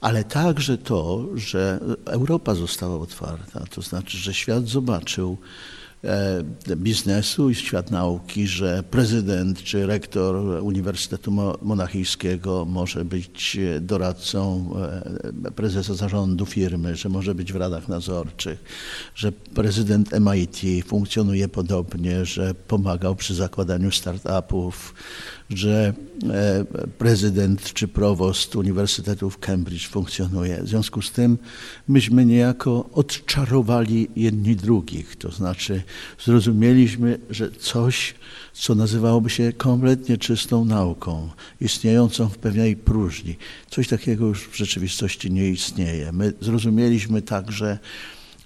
Ale 0.00 0.24
także 0.24 0.78
to, 0.78 1.28
że 1.34 1.80
Europa 2.04 2.54
została 2.54 2.98
otwarta, 2.98 3.64
to 3.70 3.82
znaczy, 3.82 4.18
że 4.18 4.34
świat 4.34 4.68
zobaczył, 4.68 5.38
biznesu 6.76 7.50
i 7.50 7.54
świat 7.54 7.90
nauki, 7.90 8.46
że 8.46 8.82
prezydent 8.90 9.62
czy 9.62 9.86
rektor 9.86 10.36
Uniwersytetu 10.62 11.32
Monachijskiego 11.62 12.64
może 12.64 13.04
być 13.04 13.58
doradcą 13.80 14.70
e, 15.44 15.50
prezesa 15.50 15.94
zarządu 15.94 16.46
firmy, 16.46 16.96
że 16.96 17.08
może 17.08 17.34
być 17.34 17.52
w 17.52 17.56
radach 17.56 17.88
nadzorczych, 17.88 18.64
że 19.14 19.32
prezydent 19.32 20.10
MIT 20.20 20.86
funkcjonuje 20.86 21.48
podobnie, 21.48 22.24
że 22.24 22.54
pomagał 22.54 23.16
przy 23.16 23.34
zakładaniu 23.34 23.90
startupów, 23.90 24.94
że 25.58 25.94
e, 26.30 26.64
prezydent 26.98 27.72
czy 27.72 27.88
prowost 27.88 28.56
Uniwersytetu 28.56 29.30
w 29.30 29.38
Cambridge 29.38 29.88
funkcjonuje. 29.88 30.62
W 30.62 30.68
związku 30.68 31.02
z 31.02 31.12
tym 31.12 31.38
myśmy 31.88 32.24
niejako 32.24 32.90
odczarowali 32.92 34.08
jedni 34.16 34.56
drugich, 34.56 35.16
to 35.16 35.30
znaczy 35.30 35.82
zrozumieliśmy, 36.24 37.18
że 37.30 37.50
coś, 37.50 38.14
co 38.52 38.74
nazywałoby 38.74 39.30
się 39.30 39.52
kompletnie 39.52 40.18
czystą 40.18 40.64
nauką, 40.64 41.28
istniejącą 41.60 42.28
w 42.28 42.38
pewnej 42.38 42.76
próżni, 42.76 43.36
coś 43.70 43.88
takiego 43.88 44.26
już 44.26 44.48
w 44.48 44.56
rzeczywistości 44.56 45.30
nie 45.30 45.50
istnieje. 45.50 46.12
My 46.12 46.32
zrozumieliśmy 46.40 47.22
także, 47.22 47.78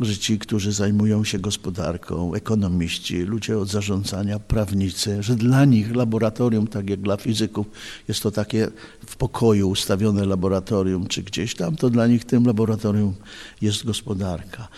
że 0.01 0.17
ci, 0.17 0.39
którzy 0.39 0.73
zajmują 0.73 1.25
się 1.25 1.39
gospodarką, 1.39 2.35
ekonomiści, 2.35 3.19
ludzie 3.19 3.59
od 3.59 3.69
zarządzania, 3.69 4.39
prawnicy, 4.39 5.23
że 5.23 5.37
dla 5.37 5.65
nich 5.65 5.97
laboratorium, 5.97 6.67
tak 6.67 6.91
jak 6.91 7.01
dla 7.01 7.17
fizyków, 7.17 7.67
jest 8.09 8.23
to 8.23 8.31
takie 8.31 8.69
w 9.07 9.17
pokoju 9.17 9.69
ustawione 9.69 10.25
laboratorium, 10.25 11.07
czy 11.07 11.23
gdzieś 11.23 11.55
tam, 11.55 11.77
to 11.77 11.91
dla 11.91 12.07
nich 12.07 12.25
tym 12.25 12.47
laboratorium 12.47 13.15
jest 13.63 13.85
gospodarka. 13.85 14.69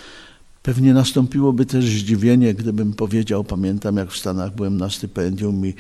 Pewnie 0.63 0.95
nastąpiłoby 0.95 1.67
też 1.67 1.85
zdziwienie, 1.85 2.55
gdybym 2.55 2.95
powiedział, 2.95 3.45
pamiętam 3.45 3.97
jak 3.97 4.11
w 4.11 4.19
Stanach 4.19 4.55
byłem 4.55 4.77
na 4.77 4.91
stypendium 4.91 5.67
i 5.67 5.75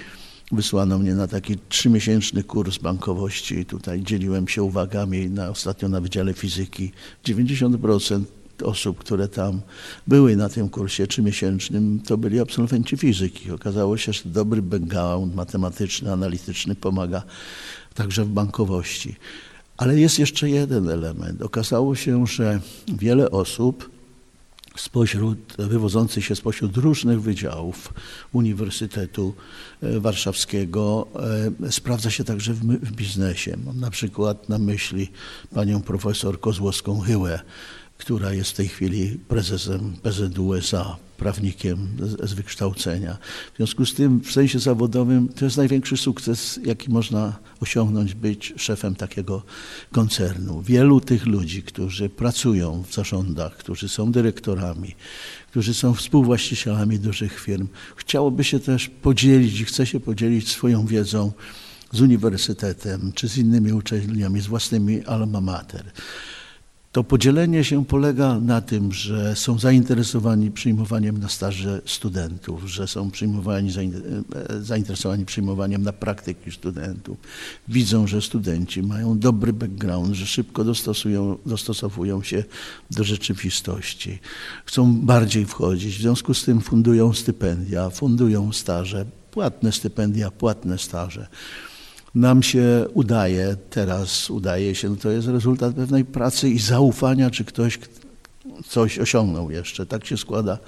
wysłano 0.52 0.98
mnie 0.98 1.14
na 1.14 1.26
taki 1.26 1.56
trzymiesięczny 1.68 2.42
kurs 2.42 2.78
bankowości 2.78 3.54
i 3.54 3.64
tutaj 3.64 4.02
dzieliłem 4.02 4.48
się 4.48 4.62
uwagami 4.62 5.30
na, 5.30 5.48
ostatnio 5.48 5.88
na 5.88 6.00
Wydziale 6.00 6.34
Fizyki. 6.34 6.92
90% 7.24 8.22
osób, 8.62 8.98
które 8.98 9.28
tam 9.28 9.60
były 10.06 10.36
na 10.36 10.48
tym 10.48 10.68
kursie 10.68 11.06
trzymiesięcznym, 11.06 12.00
to 12.06 12.18
byli 12.18 12.40
absolwenci 12.40 12.96
fizyki. 12.96 13.50
Okazało 13.50 13.96
się, 13.96 14.12
że 14.12 14.22
dobry 14.24 14.62
background 14.62 15.34
matematyczny, 15.34 16.12
analityczny 16.12 16.74
pomaga 16.74 17.22
także 17.94 18.24
w 18.24 18.28
bankowości. 18.28 19.16
Ale 19.76 20.00
jest 20.00 20.18
jeszcze 20.18 20.50
jeden 20.50 20.88
element. 20.88 21.42
Okazało 21.42 21.94
się, 21.94 22.26
że 22.26 22.60
wiele 22.88 23.30
osób 23.30 23.90
spośród, 24.76 25.38
wywodzących 25.58 26.24
się 26.24 26.36
spośród 26.36 26.76
różnych 26.76 27.22
wydziałów 27.22 27.94
Uniwersytetu 28.32 29.34
e, 29.82 30.00
Warszawskiego 30.00 31.06
e, 31.62 31.72
sprawdza 31.72 32.10
się 32.10 32.24
także 32.24 32.54
w, 32.54 32.60
w 32.60 32.92
biznesie. 32.92 33.56
Mam 33.64 33.80
na 33.80 33.90
przykład 33.90 34.48
na 34.48 34.58
myśli 34.58 35.08
panią 35.54 35.82
profesor 35.82 36.40
Kozłowską 36.40 37.00
Hyłę, 37.00 37.40
która 37.98 38.32
jest 38.32 38.50
w 38.50 38.54
tej 38.54 38.68
chwili 38.68 39.18
prezesem 39.28 39.96
PZU 40.02 40.46
USA, 40.46 40.96
prawnikiem 41.16 41.88
z, 42.00 42.30
z 42.30 42.32
wykształcenia. 42.32 43.18
W 43.54 43.56
związku 43.56 43.86
z 43.86 43.94
tym 43.94 44.20
w 44.20 44.32
sensie 44.32 44.58
zawodowym 44.58 45.28
to 45.28 45.44
jest 45.44 45.56
największy 45.56 45.96
sukces, 45.96 46.60
jaki 46.64 46.90
można 46.90 47.38
osiągnąć, 47.60 48.14
być 48.14 48.54
szefem 48.56 48.94
takiego 48.94 49.42
koncernu. 49.92 50.62
Wielu 50.62 51.00
tych 51.00 51.26
ludzi, 51.26 51.62
którzy 51.62 52.08
pracują 52.08 52.84
w 52.88 52.94
zarządach, 52.94 53.56
którzy 53.56 53.88
są 53.88 54.12
dyrektorami, 54.12 54.94
którzy 55.50 55.74
są 55.74 55.94
współwłaścicielami 55.94 56.98
dużych 56.98 57.40
firm, 57.40 57.68
chciałoby 57.96 58.44
się 58.44 58.60
też 58.60 58.88
podzielić 58.88 59.60
i 59.60 59.64
chce 59.64 59.86
się 59.86 60.00
podzielić 60.00 60.48
swoją 60.48 60.86
wiedzą 60.86 61.32
z 61.92 62.00
uniwersytetem 62.00 63.12
czy 63.14 63.28
z 63.28 63.38
innymi 63.38 63.72
uczelniami, 63.72 64.40
z 64.40 64.46
własnymi 64.46 65.04
alma 65.04 65.40
mater. 65.40 65.92
To 66.98 67.04
podzielenie 67.04 67.64
się 67.64 67.84
polega 67.84 68.40
na 68.40 68.60
tym, 68.60 68.92
że 68.92 69.36
są 69.36 69.58
zainteresowani 69.58 70.50
przyjmowaniem 70.50 71.18
na 71.18 71.28
staże 71.28 71.82
studentów, 71.84 72.64
że 72.64 72.88
są 72.88 73.10
przyjmowani, 73.10 73.70
e, 73.70 74.62
zainteresowani 74.62 75.24
przyjmowaniem 75.24 75.82
na 75.82 75.92
praktyki 75.92 76.52
studentów. 76.52 77.16
Widzą, 77.68 78.06
że 78.06 78.22
studenci 78.22 78.82
mają 78.82 79.18
dobry 79.18 79.52
background, 79.52 80.14
że 80.14 80.26
szybko 80.26 80.64
dostosują, 80.64 81.38
dostosowują 81.46 82.22
się 82.22 82.44
do 82.90 83.04
rzeczywistości. 83.04 84.18
Chcą 84.64 84.94
bardziej 84.94 85.46
wchodzić, 85.46 85.96
w 85.96 86.00
związku 86.00 86.34
z 86.34 86.44
tym 86.44 86.60
fundują 86.60 87.12
stypendia, 87.12 87.90
fundują 87.90 88.52
staże, 88.52 89.06
płatne 89.30 89.72
stypendia, 89.72 90.30
płatne 90.30 90.78
staże 90.78 91.26
nam 92.14 92.42
się 92.42 92.86
udaje, 92.94 93.56
teraz 93.70 94.30
udaje 94.30 94.74
się, 94.74 94.88
no 94.88 94.96
to 94.96 95.10
jest 95.10 95.28
rezultat 95.28 95.74
pewnej 95.74 96.04
pracy 96.04 96.48
i 96.48 96.58
zaufania, 96.58 97.30
czy 97.30 97.44
ktoś 97.44 97.78
coś 98.68 98.98
osiągnął 98.98 99.50
jeszcze. 99.50 99.86
Tak 99.86 100.06
się 100.06 100.16
składa, 100.16 100.58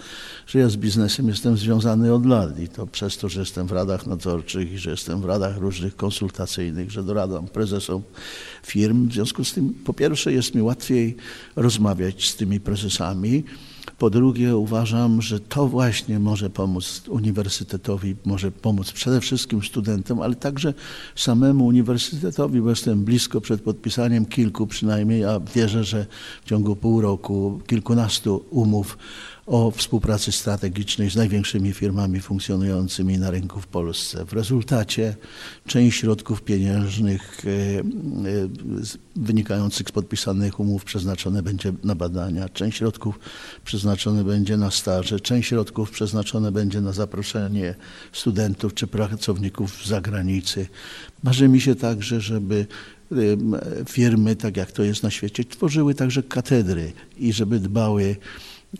że 0.46 0.58
ja 0.58 0.68
z 0.68 0.76
biznesem 0.76 1.28
jestem 1.28 1.56
związany 1.56 2.14
od 2.14 2.26
lat 2.26 2.58
i 2.58 2.68
to 2.68 2.86
przez 2.86 3.18
to, 3.18 3.28
że 3.28 3.40
jestem 3.40 3.66
w 3.66 3.72
radach 3.72 4.06
nadzorczych 4.06 4.72
i 4.72 4.78
że 4.78 4.90
jestem 4.90 5.20
w 5.20 5.24
radach 5.24 5.56
różnych 5.56 5.96
konsultacyjnych, 5.96 6.90
że 6.90 7.02
doradam 7.02 7.48
prezesom 7.48 8.02
firm. 8.66 9.08
W 9.08 9.12
związku 9.12 9.44
z 9.44 9.52
tym, 9.52 9.74
po 9.84 9.94
pierwsze, 9.94 10.32
jest 10.32 10.54
mi 10.54 10.62
łatwiej 10.62 11.16
rozmawiać 11.56 12.28
z 12.28 12.36
tymi 12.36 12.60
prezesami, 12.60 13.44
po 14.00 14.10
drugie, 14.10 14.56
uważam, 14.56 15.22
że 15.22 15.40
to 15.40 15.66
właśnie 15.66 16.18
może 16.18 16.50
pomóc 16.50 17.02
uniwersytetowi, 17.08 18.16
może 18.24 18.50
pomóc 18.50 18.92
przede 18.92 19.20
wszystkim 19.20 19.62
studentom, 19.62 20.20
ale 20.20 20.34
także 20.34 20.74
samemu 21.16 21.66
uniwersytetowi, 21.66 22.60
bo 22.60 22.70
jestem 22.70 23.04
blisko 23.04 23.40
przed 23.40 23.62
podpisaniem 23.62 24.26
kilku 24.26 24.66
przynajmniej, 24.66 25.24
a 25.24 25.40
wierzę, 25.54 25.84
że 25.84 26.06
w 26.44 26.48
ciągu 26.48 26.76
pół 26.76 27.00
roku 27.00 27.60
kilkunastu 27.66 28.44
umów 28.50 28.98
o 29.46 29.70
współpracy 29.70 30.32
strategicznej 30.32 31.10
z 31.10 31.16
największymi 31.16 31.72
firmami 31.72 32.20
funkcjonującymi 32.20 33.18
na 33.18 33.30
rynku 33.30 33.60
w 33.60 33.66
Polsce. 33.66 34.24
W 34.24 34.32
rezultacie 34.32 35.16
część 35.66 35.98
środków 35.98 36.42
pieniężnych 36.42 37.42
e, 37.44 37.50
e, 37.50 37.82
wynikających 39.16 39.88
z 39.88 39.92
podpisanych 39.92 40.60
umów 40.60 40.84
przeznaczone 40.84 41.42
będzie 41.42 41.72
na 41.84 41.94
badania, 41.94 42.48
część 42.48 42.78
środków 42.78 43.18
przeznaczone 43.64 43.89
będzie 44.24 44.56
na 44.56 44.70
staże, 44.70 45.20
część 45.20 45.48
środków 45.48 45.90
przeznaczone 45.90 46.52
będzie 46.52 46.80
na 46.80 46.92
zaproszenie 46.92 47.74
studentów 48.12 48.74
czy 48.74 48.86
pracowników 48.86 49.84
z 49.84 49.88
zagranicy. 49.88 50.68
Marzy 51.22 51.48
mi 51.48 51.60
się 51.60 51.74
także, 51.74 52.20
żeby 52.20 52.66
firmy, 53.88 54.36
tak 54.36 54.56
jak 54.56 54.72
to 54.72 54.82
jest 54.82 55.02
na 55.02 55.10
świecie, 55.10 55.44
tworzyły 55.44 55.94
także 55.94 56.22
katedry 56.22 56.92
i 57.18 57.32
żeby 57.32 57.60
dbały 57.60 58.16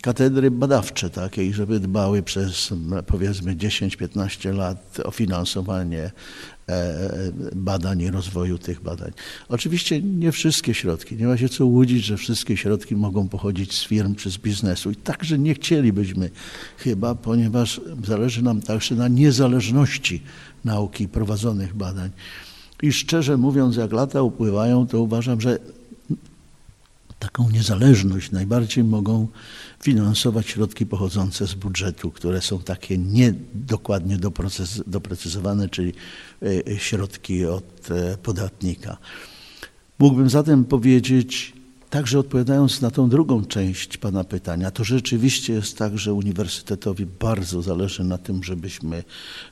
katedry 0.03 0.51
badawcze 0.51 1.11
takie 1.11 1.55
żeby 1.55 1.81
dbały 1.81 2.23
przez 2.23 2.75
powiedzmy 3.07 3.57
10-15 3.57 4.55
lat 4.55 5.01
o 5.05 5.11
finansowanie 5.11 6.03
e, 6.03 6.73
e, 6.73 7.11
badań 7.55 8.01
i 8.01 8.11
rozwoju 8.11 8.59
tych 8.59 8.81
badań. 8.81 9.11
Oczywiście 9.49 10.03
nie 10.03 10.33
wszystkie 10.33 10.75
środki, 10.75 11.17
nie 11.17 11.27
ma 11.27 11.37
się 11.37 11.49
co 11.49 11.67
łudzić, 11.67 12.05
że 12.05 12.17
wszystkie 12.17 12.57
środki 12.57 12.97
mogą 12.97 13.29
pochodzić 13.29 13.79
z 13.79 13.85
firm 13.85 14.15
czy 14.15 14.31
z 14.31 14.39
biznesu 14.39 14.91
i 14.91 14.97
także 14.97 15.39
nie 15.39 15.55
chcielibyśmy 15.55 16.31
chyba, 16.77 17.15
ponieważ 17.15 17.81
zależy 18.05 18.43
nam 18.43 18.63
także 18.63 18.95
na 18.95 19.09
niezależności 19.09 20.23
nauki 20.65 21.09
prowadzonych 21.09 21.75
badań. 21.75 22.11
I 22.83 22.93
szczerze 22.93 23.37
mówiąc, 23.37 23.77
jak 23.77 23.93
lata 23.93 24.23
upływają, 24.23 24.87
to 24.87 25.03
uważam, 25.03 25.41
że 25.41 25.59
taką 27.21 27.51
niezależność 27.51 28.31
najbardziej 28.31 28.85
mogą 28.85 29.29
finansować 29.83 30.47
środki 30.47 30.87
pochodzące 30.87 31.47
z 31.47 31.55
budżetu, 31.55 32.11
które 32.11 32.41
są 32.41 32.59
takie 32.59 32.99
niedokładnie 32.99 34.17
doprecyzowane, 34.87 35.69
czyli 35.69 35.93
e, 36.43 36.79
środki 36.79 37.47
od 37.47 37.91
e, 37.91 38.17
podatnika. 38.17 38.97
Mógłbym 39.99 40.31
zatem 40.31 40.65
powiedzieć, 40.65 41.53
Także 41.91 42.19
odpowiadając 42.19 42.81
na 42.81 42.91
tą 42.91 43.09
drugą 43.09 43.45
część 43.45 43.97
Pana 43.97 44.25
pytania, 44.25 44.71
to 44.71 44.85
rzeczywiście 44.85 45.53
jest 45.53 45.79
tak, 45.79 45.99
że 45.99 46.15
uniwersytetowi 46.15 47.07
bardzo 47.07 47.63
zależy 47.63 48.05
na 48.05 48.19
tym, 48.19 48.45
żebyśmy 48.45 49.05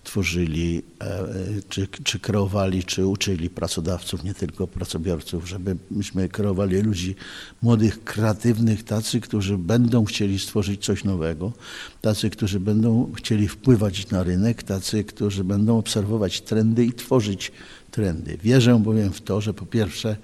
tworzyli, 0.05 0.83
e, 1.01 1.25
czy, 1.69 1.89
czy 2.05 2.19
kreowali, 2.19 2.85
czy 2.85 3.07
uczyli 3.07 3.51
pracodawców, 3.51 4.25
nie 4.25 4.35
tylko 4.35 4.67
pracobiorców, 4.67 5.49
żebyśmy 5.49 6.29
kreowali 6.29 6.81
ludzi 6.83 7.15
młodych, 7.63 8.05
kreatywnych, 8.05 8.85
tacy, 8.85 9.21
którzy 9.21 9.59
będą 9.59 10.05
chcieli 10.05 10.39
stworzyć 10.39 10.85
coś 10.85 11.05
nowego, 11.05 11.53
tacy, 12.01 12.31
którzy 12.31 12.61
będą 12.61 13.13
chcieli 13.15 13.49
wpływać 13.49 14.11
na 14.11 14.23
rynek, 14.23 14.63
tacy, 14.63 15.05
którzy 15.05 15.45
będą 15.45 15.79
obserwować 15.79 16.41
trendy 16.41 16.85
i 16.85 16.93
tworzyć 16.93 17.53
trendy. 17.91 18.39
Wierzę 18.43 18.81
bowiem 18.85 19.13
w 19.13 19.21
to, 19.21 19.41
że 19.41 19.55
po 19.55 19.67
pierwsze, 19.67 20.17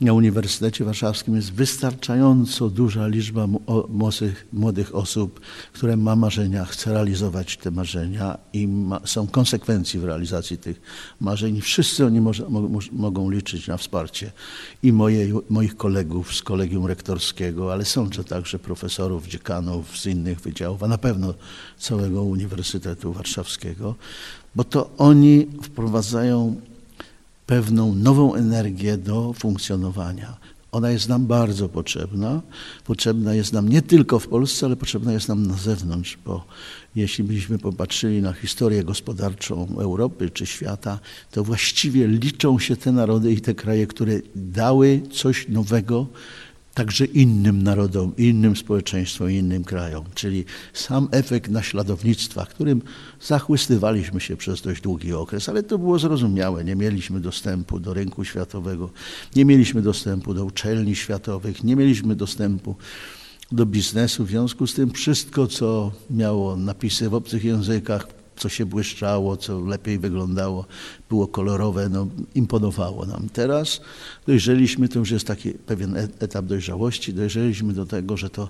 na 0.00 0.12
Uniwersytecie 0.12 0.84
Warszawskim 0.84 1.36
jest 1.36 1.52
wystarczająco 1.52 2.70
duża 2.70 3.06
liczba 3.06 3.48
młodych 4.52 4.94
osób, 4.94 5.40
które 5.72 5.96
ma 5.96 6.16
marzenia, 6.16 6.64
chce 6.64 6.92
realizować 6.92 7.56
te 7.56 7.70
marzenia 7.70 8.38
i 8.52 8.68
ma, 8.68 9.00
są 9.04 9.26
konsekwencji 9.26 10.00
w 10.00 10.04
realizacji 10.04 10.58
tych 10.58 10.80
marzeń. 11.20 11.60
Wszyscy 11.60 12.06
oni 12.06 12.20
może, 12.20 12.48
mo, 12.48 12.68
mogą 12.92 13.30
liczyć 13.30 13.66
na 13.66 13.76
wsparcie 13.76 14.32
i 14.82 14.92
moje, 14.92 15.40
moich 15.50 15.76
kolegów 15.76 16.34
z 16.34 16.42
kolegium 16.42 16.86
rektorskiego, 16.86 17.72
ale 17.72 17.84
sądzę 17.84 18.24
także 18.24 18.58
profesorów, 18.58 19.26
dziekanów 19.26 19.98
z 19.98 20.06
innych 20.06 20.40
wydziałów, 20.40 20.82
a 20.82 20.88
na 20.88 20.98
pewno 20.98 21.34
całego 21.78 22.22
Uniwersytetu 22.22 23.12
Warszawskiego, 23.12 23.94
bo 24.54 24.64
to 24.64 24.90
oni 24.98 25.46
wprowadzają 25.62 26.60
pewną 27.48 27.94
nową 27.94 28.34
energię 28.34 28.98
do 28.98 29.32
funkcjonowania. 29.32 30.36
Ona 30.72 30.90
jest 30.90 31.08
nam 31.08 31.26
bardzo 31.26 31.68
potrzebna. 31.68 32.42
Potrzebna 32.84 33.34
jest 33.34 33.52
nam 33.52 33.68
nie 33.68 33.82
tylko 33.82 34.18
w 34.18 34.28
Polsce, 34.28 34.66
ale 34.66 34.76
potrzebna 34.76 35.12
jest 35.12 35.28
nam 35.28 35.46
na 35.46 35.54
zewnątrz, 35.54 36.18
bo 36.24 36.44
jeśli 36.96 37.24
byśmy 37.24 37.58
popatrzyli 37.58 38.22
na 38.22 38.32
historię 38.32 38.84
gospodarczą 38.84 39.68
Europy 39.78 40.30
czy 40.30 40.46
świata, 40.46 40.98
to 41.30 41.44
właściwie 41.44 42.08
liczą 42.08 42.58
się 42.58 42.76
te 42.76 42.92
narody 42.92 43.32
i 43.32 43.40
te 43.40 43.54
kraje, 43.54 43.86
które 43.86 44.20
dały 44.36 45.00
coś 45.12 45.48
nowego 45.48 46.06
także 46.78 47.04
innym 47.04 47.62
narodom, 47.62 48.12
innym 48.16 48.56
społeczeństwom, 48.56 49.30
innym 49.30 49.64
krajom. 49.64 50.04
Czyli 50.14 50.44
sam 50.72 51.08
efekt 51.10 51.50
naśladownictwa, 51.50 52.46
którym 52.46 52.82
zachłystywaliśmy 53.20 54.20
się 54.20 54.36
przez 54.36 54.62
dość 54.62 54.82
długi 54.82 55.12
okres, 55.12 55.48
ale 55.48 55.62
to 55.62 55.78
było 55.78 55.98
zrozumiałe. 55.98 56.64
Nie 56.64 56.76
mieliśmy 56.76 57.20
dostępu 57.20 57.80
do 57.80 57.94
rynku 57.94 58.24
światowego, 58.24 58.90
nie 59.36 59.44
mieliśmy 59.44 59.82
dostępu 59.82 60.34
do 60.34 60.44
uczelni 60.44 60.96
światowych, 60.96 61.64
nie 61.64 61.76
mieliśmy 61.76 62.16
dostępu 62.16 62.76
do 63.52 63.66
biznesu. 63.66 64.24
W 64.24 64.28
związku 64.28 64.66
z 64.66 64.74
tym 64.74 64.90
wszystko, 64.90 65.46
co 65.46 65.92
miało 66.10 66.56
napisy 66.56 67.08
w 67.08 67.14
obcych 67.14 67.44
językach, 67.44 68.17
co 68.38 68.48
się 68.48 68.66
błyszczało, 68.66 69.36
co 69.36 69.60
lepiej 69.60 69.98
wyglądało, 69.98 70.66
było 71.08 71.28
kolorowe, 71.28 71.88
no, 71.88 72.06
imponowało 72.34 73.06
nam. 73.06 73.28
Teraz 73.32 73.80
dojrzeliśmy, 74.26 74.88
to 74.88 74.98
już 74.98 75.10
jest 75.10 75.26
taki 75.26 75.50
pewien 75.50 75.96
e, 75.96 76.08
etap 76.18 76.44
dojrzałości, 76.44 77.14
dojrzeliśmy 77.14 77.72
do 77.72 77.86
tego, 77.86 78.16
że 78.16 78.30
to, 78.30 78.48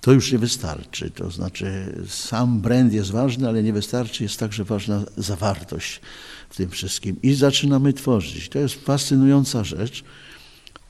to 0.00 0.12
już 0.12 0.32
nie 0.32 0.38
wystarczy. 0.38 1.10
To 1.10 1.30
znaczy 1.30 1.94
sam 2.08 2.60
brand 2.60 2.92
jest 2.92 3.10
ważny, 3.10 3.48
ale 3.48 3.62
nie 3.62 3.72
wystarczy, 3.72 4.22
jest 4.22 4.38
także 4.38 4.64
ważna 4.64 5.04
zawartość 5.16 6.00
w 6.50 6.56
tym 6.56 6.70
wszystkim. 6.70 7.16
I 7.22 7.34
zaczynamy 7.34 7.92
tworzyć. 7.92 8.48
To 8.48 8.58
jest 8.58 8.74
fascynująca 8.74 9.64
rzecz. 9.64 10.04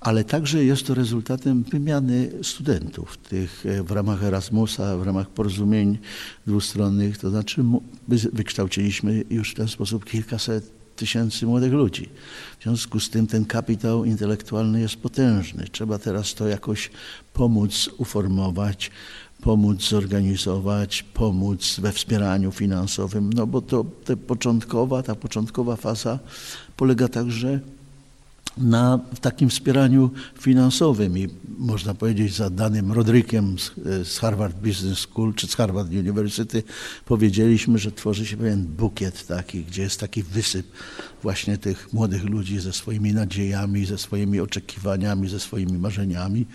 Ale 0.01 0.25
także 0.25 0.65
jest 0.65 0.87
to 0.87 0.95
rezultatem 0.95 1.63
wymiany 1.63 2.31
studentów 2.43 3.17
tych 3.17 3.67
e, 3.67 3.83
w 3.83 3.91
ramach 3.91 4.25
Erasmusa, 4.25 4.97
w 4.97 5.03
ramach 5.03 5.29
porozumień 5.29 5.99
dwustronnych. 6.47 7.19
To 7.19 7.31
znaczy 7.31 7.65
wykształciliśmy 8.33 9.25
już 9.31 9.51
w 9.51 9.55
ten 9.55 9.69
sposób 9.69 10.05
kilkaset 10.05 10.79
tysięcy 10.97 11.47
młodych 11.47 11.73
ludzi. 11.73 12.09
W 12.59 12.63
związku 12.63 13.01
z 13.01 13.11
tym 13.11 13.27
ten 13.27 13.45
kapitał 13.45 14.05
intelektualny 14.05 14.81
jest 14.81 14.97
potężny. 14.97 15.65
Trzeba 15.73 15.99
teraz 15.99 16.35
to 16.35 16.49
jakoś 16.49 16.91
pomóc 17.33 17.91
uformować, 17.99 18.91
pomóc 19.41 19.89
zorganizować, 19.89 21.03
pomóc 21.03 21.81
we 21.81 21.93
wspieraniu 21.93 22.53
finansowym, 22.53 23.33
no 23.33 23.47
bo 23.47 23.63
to 23.63 23.85
te 24.05 24.17
początkowa, 24.17 25.03
ta 25.03 25.15
początkowa 25.15 25.77
faza 25.77 26.19
polega 26.77 27.09
także 27.09 27.61
na 28.61 29.01
takim 29.21 29.49
wspieraniu 29.49 30.11
finansowym 30.41 31.19
i 31.19 31.29
można 31.59 31.95
powiedzieć 31.95 32.35
za 32.35 32.51
danym 32.51 32.93
Rodrykiem 32.93 33.57
z, 33.59 33.73
z, 34.09 34.19
Harvard 34.19 34.57
Business 34.57 34.99
School 34.99 35.35
czy 35.35 35.47
z 35.47 35.55
Harvard 35.55 35.89
University 35.91 36.63
powiedzieliśmy, 37.05 37.79
że 37.79 37.93
tworzy 37.93 38.27
się 38.27 38.37
pewien 38.37 38.65
bukiet 38.65 39.27
taki, 39.27 39.65
gdzie 39.65 39.83
jest 39.83 40.01
taki 40.01 40.23
wysyp 40.23 40.67
właśnie 41.23 41.59
tych 41.59 41.93
młodych 41.93 42.25
ludzi 42.25 42.61
ze 42.61 42.73
swoimi 42.73 43.13
nadziejami, 43.13 43.87
ze 43.87 43.99
swoimi 43.99 44.41
oczekiwaniami, 44.41 45.29
ze 45.29 45.41
swoimi 45.41 45.79
marzeniami. 45.79 46.47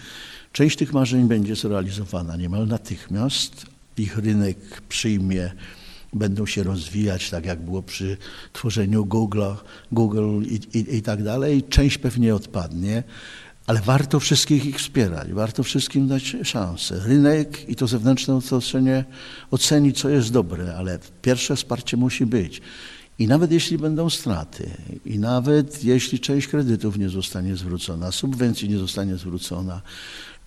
Część 0.51 0.77
tych 0.77 0.93
marzeń 0.93 1.27
będzie 1.27 1.55
zrealizowana 1.55 2.35
niemal 2.35 2.67
natychmiast. 2.67 3.65
Ich 3.97 4.17
rynek 4.17 4.81
przyjmie 4.89 5.51
będą 6.13 6.45
się 6.45 6.63
rozwijać, 6.63 7.29
tak 7.29 7.45
jak 7.45 7.61
było 7.61 7.83
przy 7.83 8.17
tworzeniu 8.53 9.05
Google'a, 9.05 9.55
Google 9.91 10.41
i, 10.41 10.77
i, 10.77 10.95
i 10.95 11.01
tak 11.01 11.23
dalej. 11.23 11.63
Część 11.63 11.97
pewnie 11.97 12.35
odpadnie, 12.35 13.03
ale 13.67 13.81
warto 13.81 14.19
wszystkich 14.19 14.65
ich 14.65 14.77
wspierać, 14.77 15.33
warto 15.33 15.63
wszystkim 15.63 16.07
dać 16.07 16.35
szansę. 16.43 16.99
Rynek 17.05 17.69
i 17.69 17.75
to 17.75 17.87
zewnętrzne 17.87 18.35
otoczenie 18.35 19.05
oceni, 19.51 19.93
co 19.93 20.09
jest 20.09 20.31
dobre, 20.31 20.75
ale 20.75 20.99
pierwsze 21.21 21.55
wsparcie 21.55 21.97
musi 21.97 22.25
być. 22.25 22.61
I 23.19 23.27
nawet 23.27 23.51
jeśli 23.51 23.77
będą 23.77 24.09
straty, 24.09 24.69
i 25.05 25.19
nawet 25.19 25.83
jeśli 25.83 26.19
część 26.19 26.47
kredytów 26.47 26.97
nie 26.97 27.09
zostanie 27.09 27.55
zwrócona, 27.55 28.11
subwencji 28.11 28.69
nie 28.69 28.77
zostanie 28.77 29.17
zwrócona, 29.17 29.81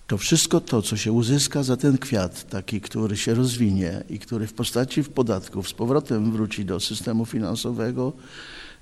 to 0.07 0.17
wszystko 0.17 0.61
to, 0.61 0.81
co 0.81 0.97
się 0.97 1.11
uzyska 1.11 1.63
za 1.63 1.77
ten 1.77 1.97
kwiat, 1.97 2.49
taki, 2.49 2.81
który 2.81 3.17
się 3.17 3.33
rozwinie 3.33 4.03
i 4.09 4.19
który 4.19 4.47
w 4.47 4.53
postaci 4.53 5.03
podatków 5.03 5.69
z 5.69 5.73
powrotem 5.73 6.31
wróci 6.31 6.65
do 6.65 6.79
systemu 6.79 7.25
finansowego, 7.25 8.13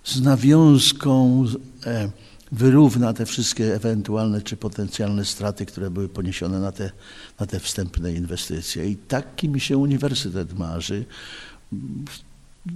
z 0.04 0.22
nawiązką 0.22 1.46
e, 1.86 2.10
wyrówna 2.52 3.14
te 3.14 3.26
wszystkie 3.26 3.76
ewentualne 3.76 4.42
czy 4.42 4.58
potencjalne 4.58 5.26
straty, 5.26 5.66
które 5.66 5.90
były 5.90 6.10
poniesione 6.10 6.60
na 6.60 6.72
te, 6.72 6.92
na 7.40 7.46
te 7.46 7.60
wstępne 7.60 8.14
inwestycje. 8.14 8.90
I 8.90 8.96
taki 8.96 9.50
mi 9.50 9.60
się 9.60 9.78
uniwersytet 9.78 10.60
marzy. 10.60 11.06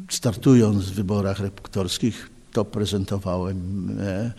Startując 0.10 0.86
w 0.86 0.94
wyborach 0.94 1.40
rektorskich, 1.40 2.30
to 2.52 2.66
prezentowałem. 2.66 3.90
E, 4.00 4.32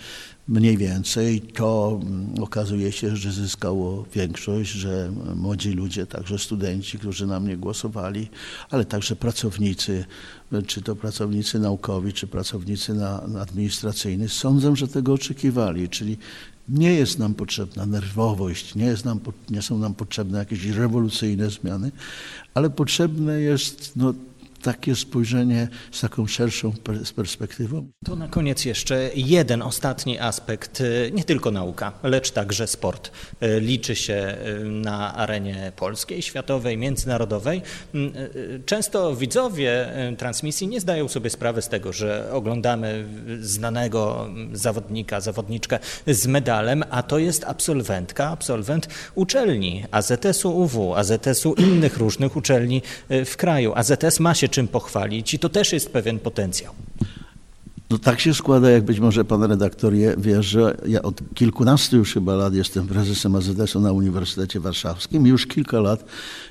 mniej 0.48 0.76
więcej, 0.76 1.40
to 1.40 2.00
mm, 2.02 2.42
okazuje 2.42 2.92
się, 2.92 3.16
że 3.16 3.32
zyskało 3.32 4.04
większość, 4.14 4.70
że 4.70 5.12
młodzi 5.36 5.72
ludzie, 5.72 6.06
także 6.06 6.38
studenci, 6.38 6.98
którzy 6.98 7.26
na 7.26 7.40
mnie 7.40 7.56
głosowali, 7.56 8.28
ale 8.70 8.84
także 8.84 9.16
pracownicy, 9.16 10.04
czy 10.66 10.82
to 10.82 10.96
pracownicy 10.96 11.58
naukowi, 11.58 12.12
czy 12.12 12.26
pracownicy 12.26 12.94
na, 12.94 13.26
na 13.28 13.40
administracyjni, 13.40 14.28
sądzę, 14.28 14.76
że 14.76 14.88
tego 14.88 15.12
oczekiwali, 15.12 15.88
czyli 15.88 16.18
nie 16.68 16.94
jest 16.94 17.18
nam 17.18 17.34
potrzebna 17.34 17.86
nerwowość, 17.86 18.74
nie, 18.74 18.84
jest 18.84 19.04
nam, 19.04 19.20
nie 19.50 19.62
są 19.62 19.78
nam 19.78 19.94
potrzebne 19.94 20.38
jakieś 20.38 20.66
rewolucyjne 20.66 21.50
zmiany, 21.50 21.92
ale 22.54 22.70
potrzebne 22.70 23.40
jest 23.40 23.92
no, 23.96 24.14
takie 24.62 24.96
spojrzenie 24.96 25.68
z 25.92 26.00
taką 26.00 26.26
szerszą 26.26 26.72
perspektywą. 27.16 27.90
To 28.04 28.16
na 28.16 28.28
koniec 28.28 28.64
jeszcze 28.64 29.10
jeden 29.14 29.62
ostatni 29.62 30.18
aspekt, 30.18 30.80
y, 30.80 31.10
nie 31.14 31.24
tylko 31.24 31.50
nauka, 31.50 31.92
lecz 32.02 32.30
także 32.30 32.66
sport. 32.66 33.10
Y, 33.42 33.60
liczy 33.60 33.96
się 33.96 34.36
y, 34.46 34.64
na 34.64 35.14
arenie 35.14 35.72
polskiej, 35.76 36.22
światowej, 36.22 36.76
międzynarodowej. 36.76 37.62
Mm, 37.94 38.12
często 38.66 39.16
widzowie 39.16 39.92
transmisji 40.18 40.68
nie 40.68 40.80
zdają 40.80 41.08
sobie 41.08 41.30
sprawy 41.30 41.62
z 41.62 41.68
tego, 41.68 41.92
że 41.92 42.32
oglądamy 42.32 43.04
znanego 43.40 44.28
zawodnika, 44.52 45.20
zawodniczkę 45.20 45.78
z 46.06 46.26
medalem, 46.26 46.84
a 46.90 47.02
to 47.02 47.18
jest 47.18 47.44
absolwentka, 47.44 48.28
absolwent 48.28 48.88
uczelni 49.14 49.84
AZS-u 49.90 50.50
UW, 50.50 50.94
AZS-u 50.94 51.54
innych 51.54 51.96
różnych 51.96 52.36
uczelni 52.36 52.82
w 53.08 53.36
kraju. 53.36 53.72
AZS 53.74 54.20
ma 54.20 54.34
się 54.34 54.48
czym 54.50 54.68
pochwalić 54.68 55.34
i 55.34 55.38
to 55.38 55.48
też 55.48 55.72
jest 55.72 55.92
pewien 55.92 56.18
potencjał. 56.18 56.74
No 57.90 57.98
tak 57.98 58.20
się 58.20 58.34
składa, 58.34 58.70
jak 58.70 58.84
być 58.84 59.00
może 59.00 59.24
pan 59.24 59.42
redaktor 59.42 59.92
wie, 60.18 60.42
że 60.42 60.76
ja 60.86 61.02
od 61.02 61.20
kilkunastu 61.34 61.96
już 61.96 62.14
chyba 62.14 62.34
lat 62.34 62.54
jestem 62.54 62.86
prezesem 62.86 63.34
AZS-u 63.34 63.80
na 63.80 63.92
Uniwersytecie 63.92 64.60
Warszawskim. 64.60 65.26
Już 65.26 65.46
kilka 65.46 65.80
lat 65.80 66.04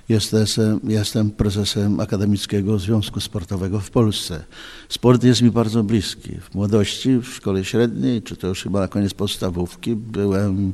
jestem, 0.09 0.79
jestem 0.83 1.31
prezesem 1.31 1.99
Akademickiego 1.99 2.79
Związku 2.79 3.19
Sportowego 3.19 3.79
w 3.79 3.89
Polsce. 3.91 4.43
Sport 4.89 5.23
jest 5.23 5.41
mi 5.41 5.51
bardzo 5.51 5.83
bliski. 5.83 6.35
W 6.41 6.55
młodości, 6.55 7.17
w 7.17 7.27
szkole 7.27 7.65
średniej, 7.65 8.21
czy 8.21 8.35
to 8.35 8.47
już 8.47 8.63
chyba 8.63 8.79
na 8.79 8.87
koniec 8.87 9.13
podstawówki, 9.13 9.95
byłem 9.95 10.73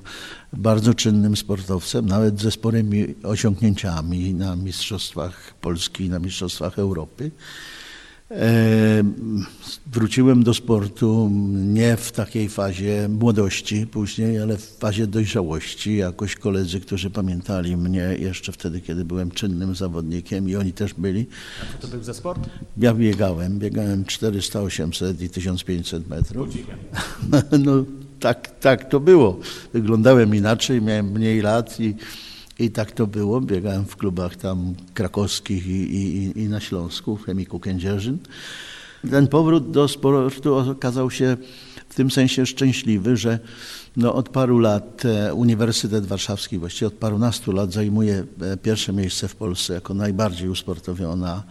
bardzo 0.54 0.94
czynnym 0.94 1.38
sportowcem, 1.38 2.06
nawet 2.06 2.42
ze 2.42 2.52
sporymi 2.52 3.16
osiągnięciami 3.24 4.34
na 4.34 4.56
Mistrzostwach 4.56 5.54
Polski 5.62 6.06
i 6.06 6.10
na 6.10 6.20
Mistrzostwach 6.20 6.80
Europy. 6.80 7.32
E, 8.40 9.04
wróciłem 9.88 10.44
do 10.44 10.54
sportu 10.54 11.30
nie 11.54 11.98
w 11.98 12.12
takiej 12.12 12.50
fazie 12.50 13.10
młodości 13.10 13.88
później, 13.88 14.40
ale 14.40 14.58
w 14.58 14.78
fazie 14.78 15.08
dojrzałości. 15.08 15.98
Jakoś 15.98 16.36
koledzy, 16.36 16.80
którzy 16.80 17.10
pamiętali 17.10 17.78
mnie 17.78 18.16
jeszcze 18.20 18.52
wtedy, 18.52 18.82
kiedy 18.82 19.06
byłem 19.06 19.32
czynnym 19.32 19.76
zawodnikiem 19.76 20.50
i 20.50 20.56
oni 20.56 20.74
też 20.74 20.94
byli. 20.94 21.26
A 21.62 21.82
co 21.82 21.88
to 21.88 21.88
był 21.88 22.04
za 22.04 22.14
sport? 22.14 22.50
Ja 22.78 22.94
biegałem, 22.94 23.60
biegałem 23.60 24.06
400, 24.06 24.62
800 24.62 25.22
i 25.22 25.30
1500 25.30 26.10
metrów. 26.10 26.50
No 27.60 27.86
tak, 28.20 28.60
tak 28.60 28.90
to 28.90 29.00
było. 29.00 29.40
Wyglądałem 29.74 30.36
inaczej, 30.36 30.82
miałem 30.82 31.12
mniej 31.12 31.42
lat 31.42 31.80
i 31.80 31.96
i 32.60 32.72
tak 32.72 32.92
to 32.92 33.08
było. 33.08 33.42
Biegałem 33.42 33.86
w 33.86 33.96
klubach 33.96 34.36
tam 34.36 34.74
krakowskich 34.94 35.68
i, 35.68 35.96
i, 35.96 36.40
i 36.40 36.50
na 36.50 36.60
Śląsku, 36.60 37.18
w 37.18 37.26
Chemiku 37.26 37.60
Kędzierzyn. 37.60 38.18
Ten 39.10 39.28
powrót 39.28 39.72
do 39.72 39.88
sportu 39.88 40.56
okazał 40.56 41.12
się 41.12 41.38
w 41.90 41.96
tym 41.96 42.12
sensie 42.12 42.46
szczęśliwy, 42.46 43.18
że 43.18 43.40
no 43.98 44.14
od 44.14 44.30
paru 44.30 44.60
lat 44.60 45.06
e, 45.06 45.34
Uniwersytet 45.34 46.06
Warszawski, 46.06 46.58
właściwie 46.58 46.88
od 46.88 46.94
parunastu 46.94 47.52
lat 47.52 47.74
zajmuje 47.74 48.24
e, 48.42 48.58
pierwsze 48.58 48.94
miejsce 48.94 49.28
w 49.28 49.36
Polsce 49.36 49.74
jako 49.74 49.94
najbardziej 49.94 50.50
usportowiona 50.50 51.44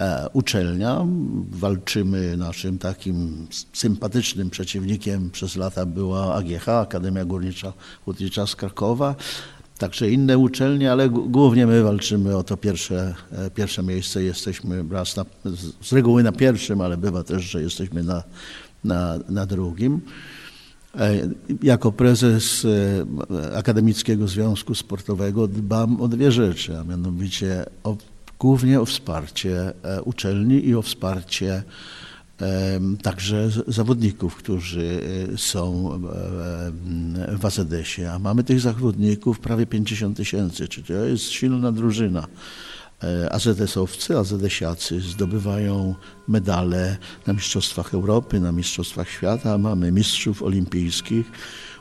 e, 0.00 0.26
uczelnia. 0.32 1.06
Walczymy, 1.50 2.36
naszym 2.36 2.78
takim 2.78 3.46
sympatycznym 3.72 4.50
przeciwnikiem 4.50 5.30
przez 5.30 5.56
lata 5.56 5.86
była 5.86 6.34
AGH, 6.34 6.68
Akademia 6.68 7.24
Górnicza 7.24 7.72
Hutnicza 8.04 8.46
z 8.46 8.56
Krakowa, 8.56 9.14
także 9.78 10.10
inne 10.10 10.38
uczelnie, 10.38 10.92
ale 10.92 11.08
głównie 11.08 11.66
my 11.66 11.82
walczymy 11.82 12.36
o 12.36 12.42
to 12.42 12.56
pierwsze, 12.56 13.14
e, 13.32 13.50
pierwsze 13.50 13.82
miejsce. 13.82 14.22
Jesteśmy 14.22 14.84
raz 14.90 15.16
na, 15.16 15.24
z 15.82 15.92
reguły 15.92 16.22
na 16.22 16.32
pierwszym, 16.32 16.80
ale 16.80 16.96
bywa 16.96 17.24
też, 17.24 17.42
że 17.42 17.62
jesteśmy 17.62 18.02
na, 18.02 18.22
na, 18.84 19.18
na 19.28 19.46
drugim. 19.46 20.00
E, 20.98 21.28
jako 21.62 21.92
prezes 21.92 22.64
e, 22.64 23.56
Akademickiego 23.56 24.28
Związku 24.28 24.74
Sportowego 24.74 25.48
dbam 25.48 26.00
o 26.00 26.08
dwie 26.08 26.32
rzeczy, 26.32 26.78
a 26.78 26.84
mianowicie 26.84 27.66
o, 27.84 27.96
głównie 28.38 28.80
o 28.80 28.84
wsparcie 28.84 29.72
uczelni 30.04 30.66
i 30.66 30.74
o 30.74 30.82
wsparcie 30.82 31.62
także 33.02 33.50
zawodników, 33.66 34.36
którzy 34.36 35.00
e, 35.34 35.38
są 35.38 35.90
w 37.38 37.46
AZS-ie, 37.46 38.12
a 38.12 38.18
mamy 38.18 38.44
tych 38.44 38.60
zawodników 38.60 39.40
prawie 39.40 39.66
50 39.66 40.16
tysięcy, 40.16 40.68
czyli 40.68 40.86
to 40.86 40.92
jest 40.92 41.24
silna 41.30 41.72
drużyna. 41.72 42.26
E, 43.02 43.32
AZS-owcy, 43.32 44.18
AZS-iacy 44.18 45.00
zdobywają 45.00 45.94
medale 46.28 46.96
na 47.26 47.32
Mistrzostwach 47.32 47.94
Europy, 47.94 48.40
na 48.40 48.52
Mistrzostwach 48.52 49.10
Świata, 49.10 49.58
mamy 49.58 49.92
mistrzów 49.92 50.42
olimpijskich. 50.42 51.26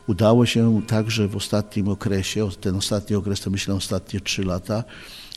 Udało 0.08 0.46
się 0.46 0.82
także 0.88 1.28
w 1.28 1.36
ostatnim 1.36 1.88
okresie, 1.88 2.50
ten 2.62 2.76
ostatni 2.76 3.16
okres 3.16 3.42
to 3.42 3.50
myślę 3.50 3.76
ostatnie 3.76 4.20
trzy 4.22 4.44
lata, 4.44 4.84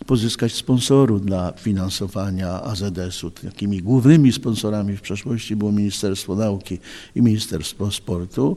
pozyskać 0.07 0.55
sponsorów 0.55 1.27
dla 1.27 1.53
finansowania 1.53 2.63
AZS-u. 2.63 3.31
Takimi 3.31 3.83
głównymi 3.83 4.33
sponsorami 4.33 4.97
w 4.97 5.01
przeszłości 5.01 5.57
było 5.57 5.73
Ministerstwo 5.73 6.37
Nauki 6.37 6.79
i 7.15 7.23
Ministerstwo 7.23 7.91
Sportu, 7.91 8.57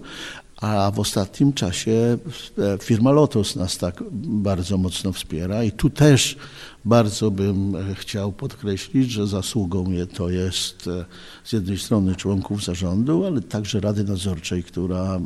A 0.63 0.91
w 0.91 0.99
ostatnim 0.99 1.53
czasie 1.53 2.17
e, 2.57 2.77
firma 2.81 3.11
Lotus 3.11 3.55
nas 3.55 3.77
tak 3.77 4.03
bardzo 4.13 4.77
mocno 4.77 5.11
wspiera 5.11 5.63
i 5.63 5.71
tu 5.71 5.89
też 5.89 6.37
bardzo 6.85 7.31
bym 7.31 7.75
e, 7.75 7.95
chciał 7.95 8.31
podkreślić, 8.31 9.11
że 9.11 9.27
zasługą 9.27 9.85
to 10.13 10.29
jest 10.29 10.87
e, 10.87 11.05
z 11.43 11.53
jednej 11.53 11.77
strony 11.77 12.15
członków 12.15 12.63
zarządu, 12.63 13.25
ale 13.25 13.41
także 13.41 13.79
Rady 13.79 14.03
Nadzorczej, 14.03 14.63
która 14.63 15.19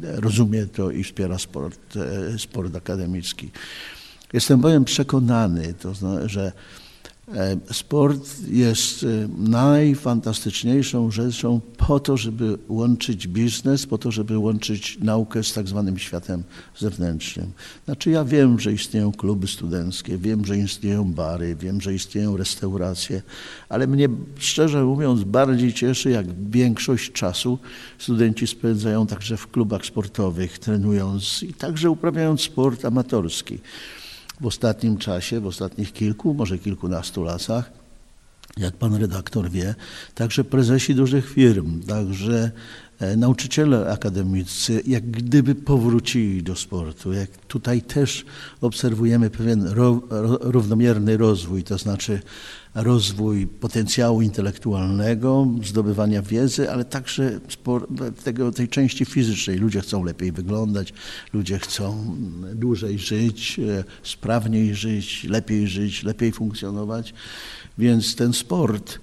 rozumie 0.00 0.66
to 0.66 0.90
i 0.90 1.04
wspiera 1.04 1.38
sport, 1.38 1.94
sport 2.38 2.76
akademicki. 2.76 3.50
Jestem 4.32 4.60
bowiem 4.60 4.84
przekonany, 4.84 5.74
to 5.74 5.94
znaczy, 5.94 6.28
że 6.28 6.52
E, 7.34 7.56
sport 7.72 8.48
jest 8.48 9.02
e, 9.02 9.06
najfantastyczniejszą 9.38 11.10
rzeczą 11.10 11.60
po 11.76 12.00
to, 12.00 12.16
żeby 12.16 12.58
łączyć 12.68 13.28
biznes, 13.28 13.86
po 13.86 13.98
to, 13.98 14.10
żeby 14.10 14.38
łączyć 14.38 14.98
naukę 15.00 15.42
z 15.42 15.52
tak 15.52 15.68
zwanym 15.68 15.98
światem 15.98 16.42
zewnętrznym. 16.78 17.52
Znaczy 17.84 18.10
ja 18.10 18.24
wiem, 18.24 18.60
że 18.60 18.72
istnieją 18.72 19.12
kluby 19.12 19.46
studenckie, 19.46 20.18
wiem, 20.18 20.44
że 20.44 20.58
istnieją 20.58 21.12
bary, 21.12 21.56
wiem, 21.56 21.80
że 21.80 21.94
istnieją 21.94 22.36
restauracje, 22.36 23.22
ale 23.68 23.86
mnie 23.86 24.08
szczerze 24.38 24.84
mówiąc 24.84 25.24
bardziej 25.24 25.72
cieszy, 25.72 26.10
jak 26.10 26.26
większość 26.50 27.12
czasu 27.12 27.58
studenci 27.98 28.46
spędzają 28.46 29.06
także 29.06 29.36
w 29.36 29.50
klubach 29.50 29.86
sportowych, 29.86 30.58
trenując 30.58 31.42
i 31.42 31.54
także 31.54 31.90
uprawiając 31.90 32.40
sport 32.40 32.84
amatorski 32.84 33.58
w 34.40 34.46
ostatnim 34.46 34.98
czasie, 34.98 35.40
w 35.40 35.46
ostatnich 35.46 35.92
kilku, 35.92 36.34
może 36.34 36.58
kilkunastu 36.58 37.24
latach, 37.24 37.70
jak 38.56 38.76
pan 38.76 38.94
redaktor 38.94 39.50
wie, 39.50 39.74
także 40.14 40.44
prezesi 40.44 40.94
dużych 40.94 41.30
firm, 41.30 41.82
także 41.82 42.50
e, 43.00 43.16
nauczyciele 43.16 43.92
akademicy, 43.92 44.82
jak 44.86 45.10
gdyby 45.10 45.54
powrócili 45.54 46.42
do 46.42 46.56
sportu. 46.56 47.12
Jak 47.12 47.30
tutaj 47.30 47.82
też 47.82 48.24
obserwujemy 48.60 49.30
pewien 49.30 49.68
równomierny 50.40 51.16
rozwój, 51.16 51.62
to 51.62 51.78
znaczy 51.78 52.20
rozwój 52.74 53.46
potencjału 53.46 54.22
intelektualnego, 54.22 55.46
zdobywania 55.64 56.22
wiedzy, 56.22 56.70
ale 56.70 56.84
także 56.84 57.40
tego, 58.24 58.52
tej 58.52 58.68
części 58.68 59.04
fizycznej. 59.04 59.58
Ludzie 59.58 59.80
chcą 59.80 60.04
lepiej 60.04 60.32
wyglądać, 60.32 60.92
ludzie 61.32 61.58
chcą 61.58 62.16
dłużej 62.54 62.98
żyć, 62.98 63.58
e, 63.58 63.84
sprawniej 64.02 64.74
żyć, 64.74 65.24
lepiej 65.24 65.68
żyć, 65.68 66.02
lepiej 66.02 66.32
funkcjonować. 66.32 67.14
Więc 67.78 68.16
ten 68.16 68.32
sport 68.32 68.98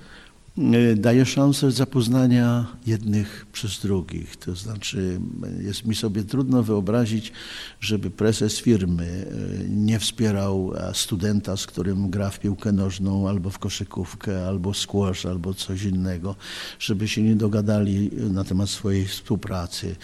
daje 0.95 1.25
szansę 1.25 1.71
zapoznania 1.71 2.65
jednych 2.85 3.45
przez 3.51 3.79
drugich. 3.79 4.35
To 4.35 4.55
znaczy, 4.55 5.19
jest 5.59 5.85
mi 5.85 5.95
sobie 5.95 6.23
trudno 6.23 6.63
wyobrazić, 6.63 7.31
żeby 7.79 8.09
prezes 8.09 8.57
firmy 8.57 9.05
e, 9.05 9.69
nie 9.69 9.99
wspierał 9.99 10.73
studenta, 10.93 11.57
z 11.57 11.65
którym 11.65 12.09
gra 12.09 12.29
w 12.29 12.39
piłkę 12.39 12.71
nożną, 12.71 13.29
albo 13.29 13.49
w 13.49 13.59
koszykówkę, 13.59 14.47
albo 14.47 14.73
squash, 14.73 15.25
albo 15.25 15.53
coś 15.53 15.83
innego, 15.83 16.35
żeby 16.79 17.07
się 17.07 17.21
nie 17.23 17.35
dogadali 17.35 18.11
na 18.31 18.43
temat 18.43 18.69
swojej 18.69 19.05
współpracy, 19.05 19.95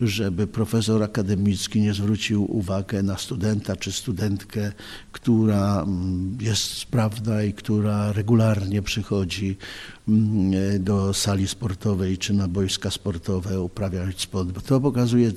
żeby 0.00 0.46
profesor 0.46 1.02
akademicki 1.02 1.80
nie 1.80 1.94
zwrócił 1.94 2.56
uwagi 2.56 2.96
na 3.02 3.18
studenta 3.18 3.76
czy 3.76 3.92
studentkę, 3.92 4.72
która 5.12 5.82
mm, 5.82 6.38
jest 6.40 6.62
sprawna 6.62 7.42
i 7.42 7.52
która 7.52 8.12
regularnie 8.12 8.82
przychodzi 8.82 9.56
do 10.78 11.14
sali 11.14 11.48
sportowej 11.48 12.18
czy 12.18 12.34
na 12.34 12.48
boiska 12.48 12.90
sportowe 12.90 13.60
uprawiać 13.60 14.20
sport. 14.20 14.66
To 14.66 14.80
pokazuje, 14.80 15.32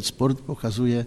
sport 0.00 0.40
pokazuje 0.40 1.04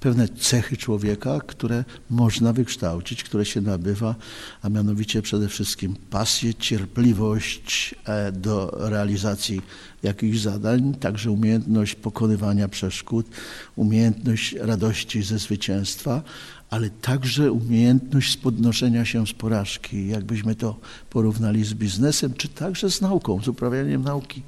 pewne 0.00 0.28
cechy 0.28 0.76
człowieka, 0.76 1.40
które 1.46 1.84
można 2.10 2.52
wykształcić, 2.52 3.24
które 3.24 3.44
się 3.44 3.60
nabywa, 3.60 4.14
a 4.62 4.68
mianowicie 4.68 5.22
przede 5.22 5.48
wszystkim 5.48 5.96
pasję, 6.10 6.54
cierpliwość 6.54 7.94
e, 8.04 8.32
do 8.32 8.70
realizacji 8.78 9.60
jakichś 10.02 10.38
zadań, 10.38 10.94
także 10.94 11.30
umiejętność 11.30 11.94
pokonywania 11.94 12.68
przeszkód, 12.68 13.26
umiejętność 13.76 14.52
radości 14.52 15.22
ze 15.22 15.38
zwycięstwa, 15.38 16.22
ale 16.70 16.90
także 16.90 17.52
umiejętność 17.52 18.36
podnoszenia 18.36 19.04
się 19.04 19.26
z 19.26 19.32
porażki. 19.32 20.08
Jakbyśmy 20.08 20.54
to 20.54 20.76
porównali 21.10 21.64
z 21.64 21.74
biznesem, 21.74 22.34
czy 22.34 22.48
także 22.48 22.90
z 22.90 23.00
nauką, 23.00 23.42
z 23.42 23.48
uprawianiem 23.48 24.02
nauki. 24.02 24.42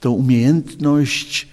To 0.00 0.10
umiejętność 0.10 1.48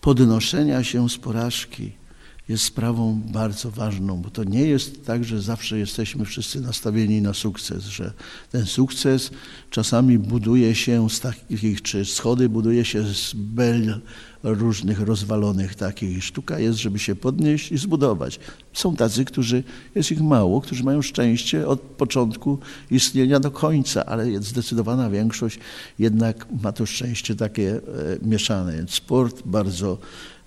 podnoszenia 0.00 0.84
się 0.84 1.08
z 1.08 1.18
porażki 1.18 2.01
jest 2.48 2.64
sprawą 2.64 3.20
bardzo 3.32 3.70
ważną, 3.70 4.22
bo 4.22 4.30
to 4.30 4.44
nie 4.44 4.66
jest 4.66 5.06
tak, 5.06 5.24
że 5.24 5.42
zawsze 5.42 5.78
jesteśmy 5.78 6.24
wszyscy 6.24 6.60
nastawieni 6.60 7.22
na 7.22 7.34
sukces, 7.34 7.84
że 7.84 8.12
ten 8.50 8.66
sukces 8.66 9.30
czasami 9.70 10.18
buduje 10.18 10.74
się 10.74 11.10
z 11.10 11.20
takich, 11.20 11.82
czy 11.82 12.04
schody 12.04 12.48
buduje 12.48 12.84
się 12.84 13.02
z 13.02 13.34
bel 13.34 14.00
różnych 14.42 15.00
rozwalonych 15.00 15.74
takich. 15.74 16.24
Sztuka 16.24 16.58
jest, 16.58 16.78
żeby 16.78 16.98
się 16.98 17.14
podnieść 17.14 17.72
i 17.72 17.78
zbudować. 17.78 18.40
Są 18.72 18.96
tacy, 18.96 19.24
którzy, 19.24 19.64
jest 19.94 20.12
ich 20.12 20.22
mało, 20.22 20.60
którzy 20.60 20.84
mają 20.84 21.02
szczęście 21.02 21.68
od 21.68 21.80
początku 21.80 22.58
istnienia 22.90 23.40
do 23.40 23.50
końca, 23.50 24.06
ale 24.06 24.42
zdecydowana 24.42 25.10
większość 25.10 25.58
jednak 25.98 26.46
ma 26.62 26.72
to 26.72 26.86
szczęście 26.86 27.36
takie 27.36 27.74
e, 27.74 27.80
mieszane. 28.22 28.84
Sport 28.88 29.42
bardzo 29.44 29.98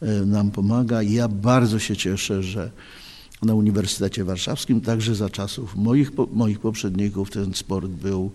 e, 0.02 0.26
nam 0.26 0.52
pomaga 0.52 1.02
i 1.02 1.14
ja 1.14 1.28
bardzo 1.28 1.80
się 1.80 1.98
cieszę, 1.98 2.44
że 2.44 2.72
na 3.42 3.54
Uniwersytecie 3.54 4.24
Warszawskim, 4.24 4.82
także 4.82 5.16
za 5.16 5.30
czasów 5.30 5.76
moich, 5.76 6.12
moich 6.34 6.60
poprzedników 6.60 7.32
ten 7.32 7.54
sport 7.54 7.88
był 7.88 8.32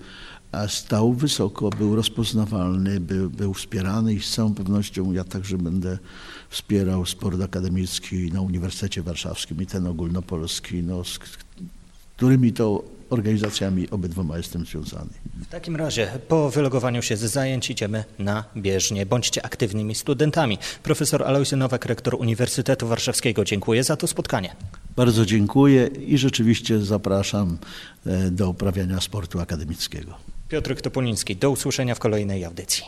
stał 0.68 1.12
wysoko, 1.12 1.70
był 1.70 1.96
rozpoznawalny, 1.96 3.00
był, 3.00 3.30
był 3.30 3.54
wspierany 3.54 4.14
i 4.14 4.20
z 4.20 4.30
całą 4.30 4.54
pewnością 4.54 5.12
ja 5.12 5.24
także 5.24 5.58
będę 5.58 5.98
wspierał 6.50 7.06
sport 7.06 7.42
akademicki 7.42 8.32
na 8.32 8.40
Uniwersytecie 8.40 9.02
Warszawskim 9.02 9.62
i 9.62 9.66
ten 9.66 9.86
ogólnopolski, 9.86 10.82
no, 10.82 11.04
z 11.04 11.18
którymi 12.16 12.52
to 12.52 12.84
organizacjami 13.10 13.90
obydwoma 13.90 14.36
jestem 14.36 14.66
związany. 14.66 15.10
W 15.42 15.46
takim 15.46 15.76
razie 15.76 16.12
po 16.28 16.50
wylogowaniu 16.50 17.02
się 17.02 17.16
z 17.16 17.20
zajęć 17.20 17.70
idziemy 17.70 18.04
na 18.18 18.44
bieżnie. 18.56 19.06
Bądźcie 19.06 19.44
aktywnymi 19.44 19.94
studentami. 19.94 20.58
Profesor 20.82 21.22
Alojzy 21.22 21.56
Nowak, 21.56 21.86
rektor 21.86 22.14
Uniwersytetu 22.14 22.88
Warszawskiego, 22.88 23.44
dziękuję 23.44 23.84
za 23.84 23.96
to 23.96 24.06
spotkanie. 24.06 24.56
Bardzo 24.96 25.26
dziękuję 25.26 25.86
i 25.86 26.18
rzeczywiście 26.18 26.78
zapraszam 26.78 27.58
e, 28.06 28.30
do 28.30 28.50
uprawiania 28.50 29.00
sportu 29.00 29.40
akademickiego. 29.40 30.39
Piotr 30.50 30.82
Topoliński, 30.82 31.36
do 31.36 31.50
usłyszenia 31.50 31.94
w 31.94 31.98
kolejnej 31.98 32.44
audycji. 32.44 32.84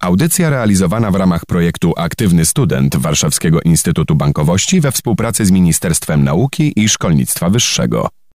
Audycja 0.00 0.50
realizowana 0.50 1.10
w 1.10 1.14
ramach 1.14 1.46
projektu 1.46 1.92
Aktywny 1.96 2.44
Student 2.44 2.96
Warszawskiego 2.96 3.60
Instytutu 3.60 4.14
Bankowości 4.14 4.80
we 4.80 4.92
współpracy 4.92 5.46
z 5.46 5.50
Ministerstwem 5.50 6.24
Nauki 6.24 6.72
i 6.76 6.88
Szkolnictwa 6.88 7.50
Wyższego. 7.50 8.08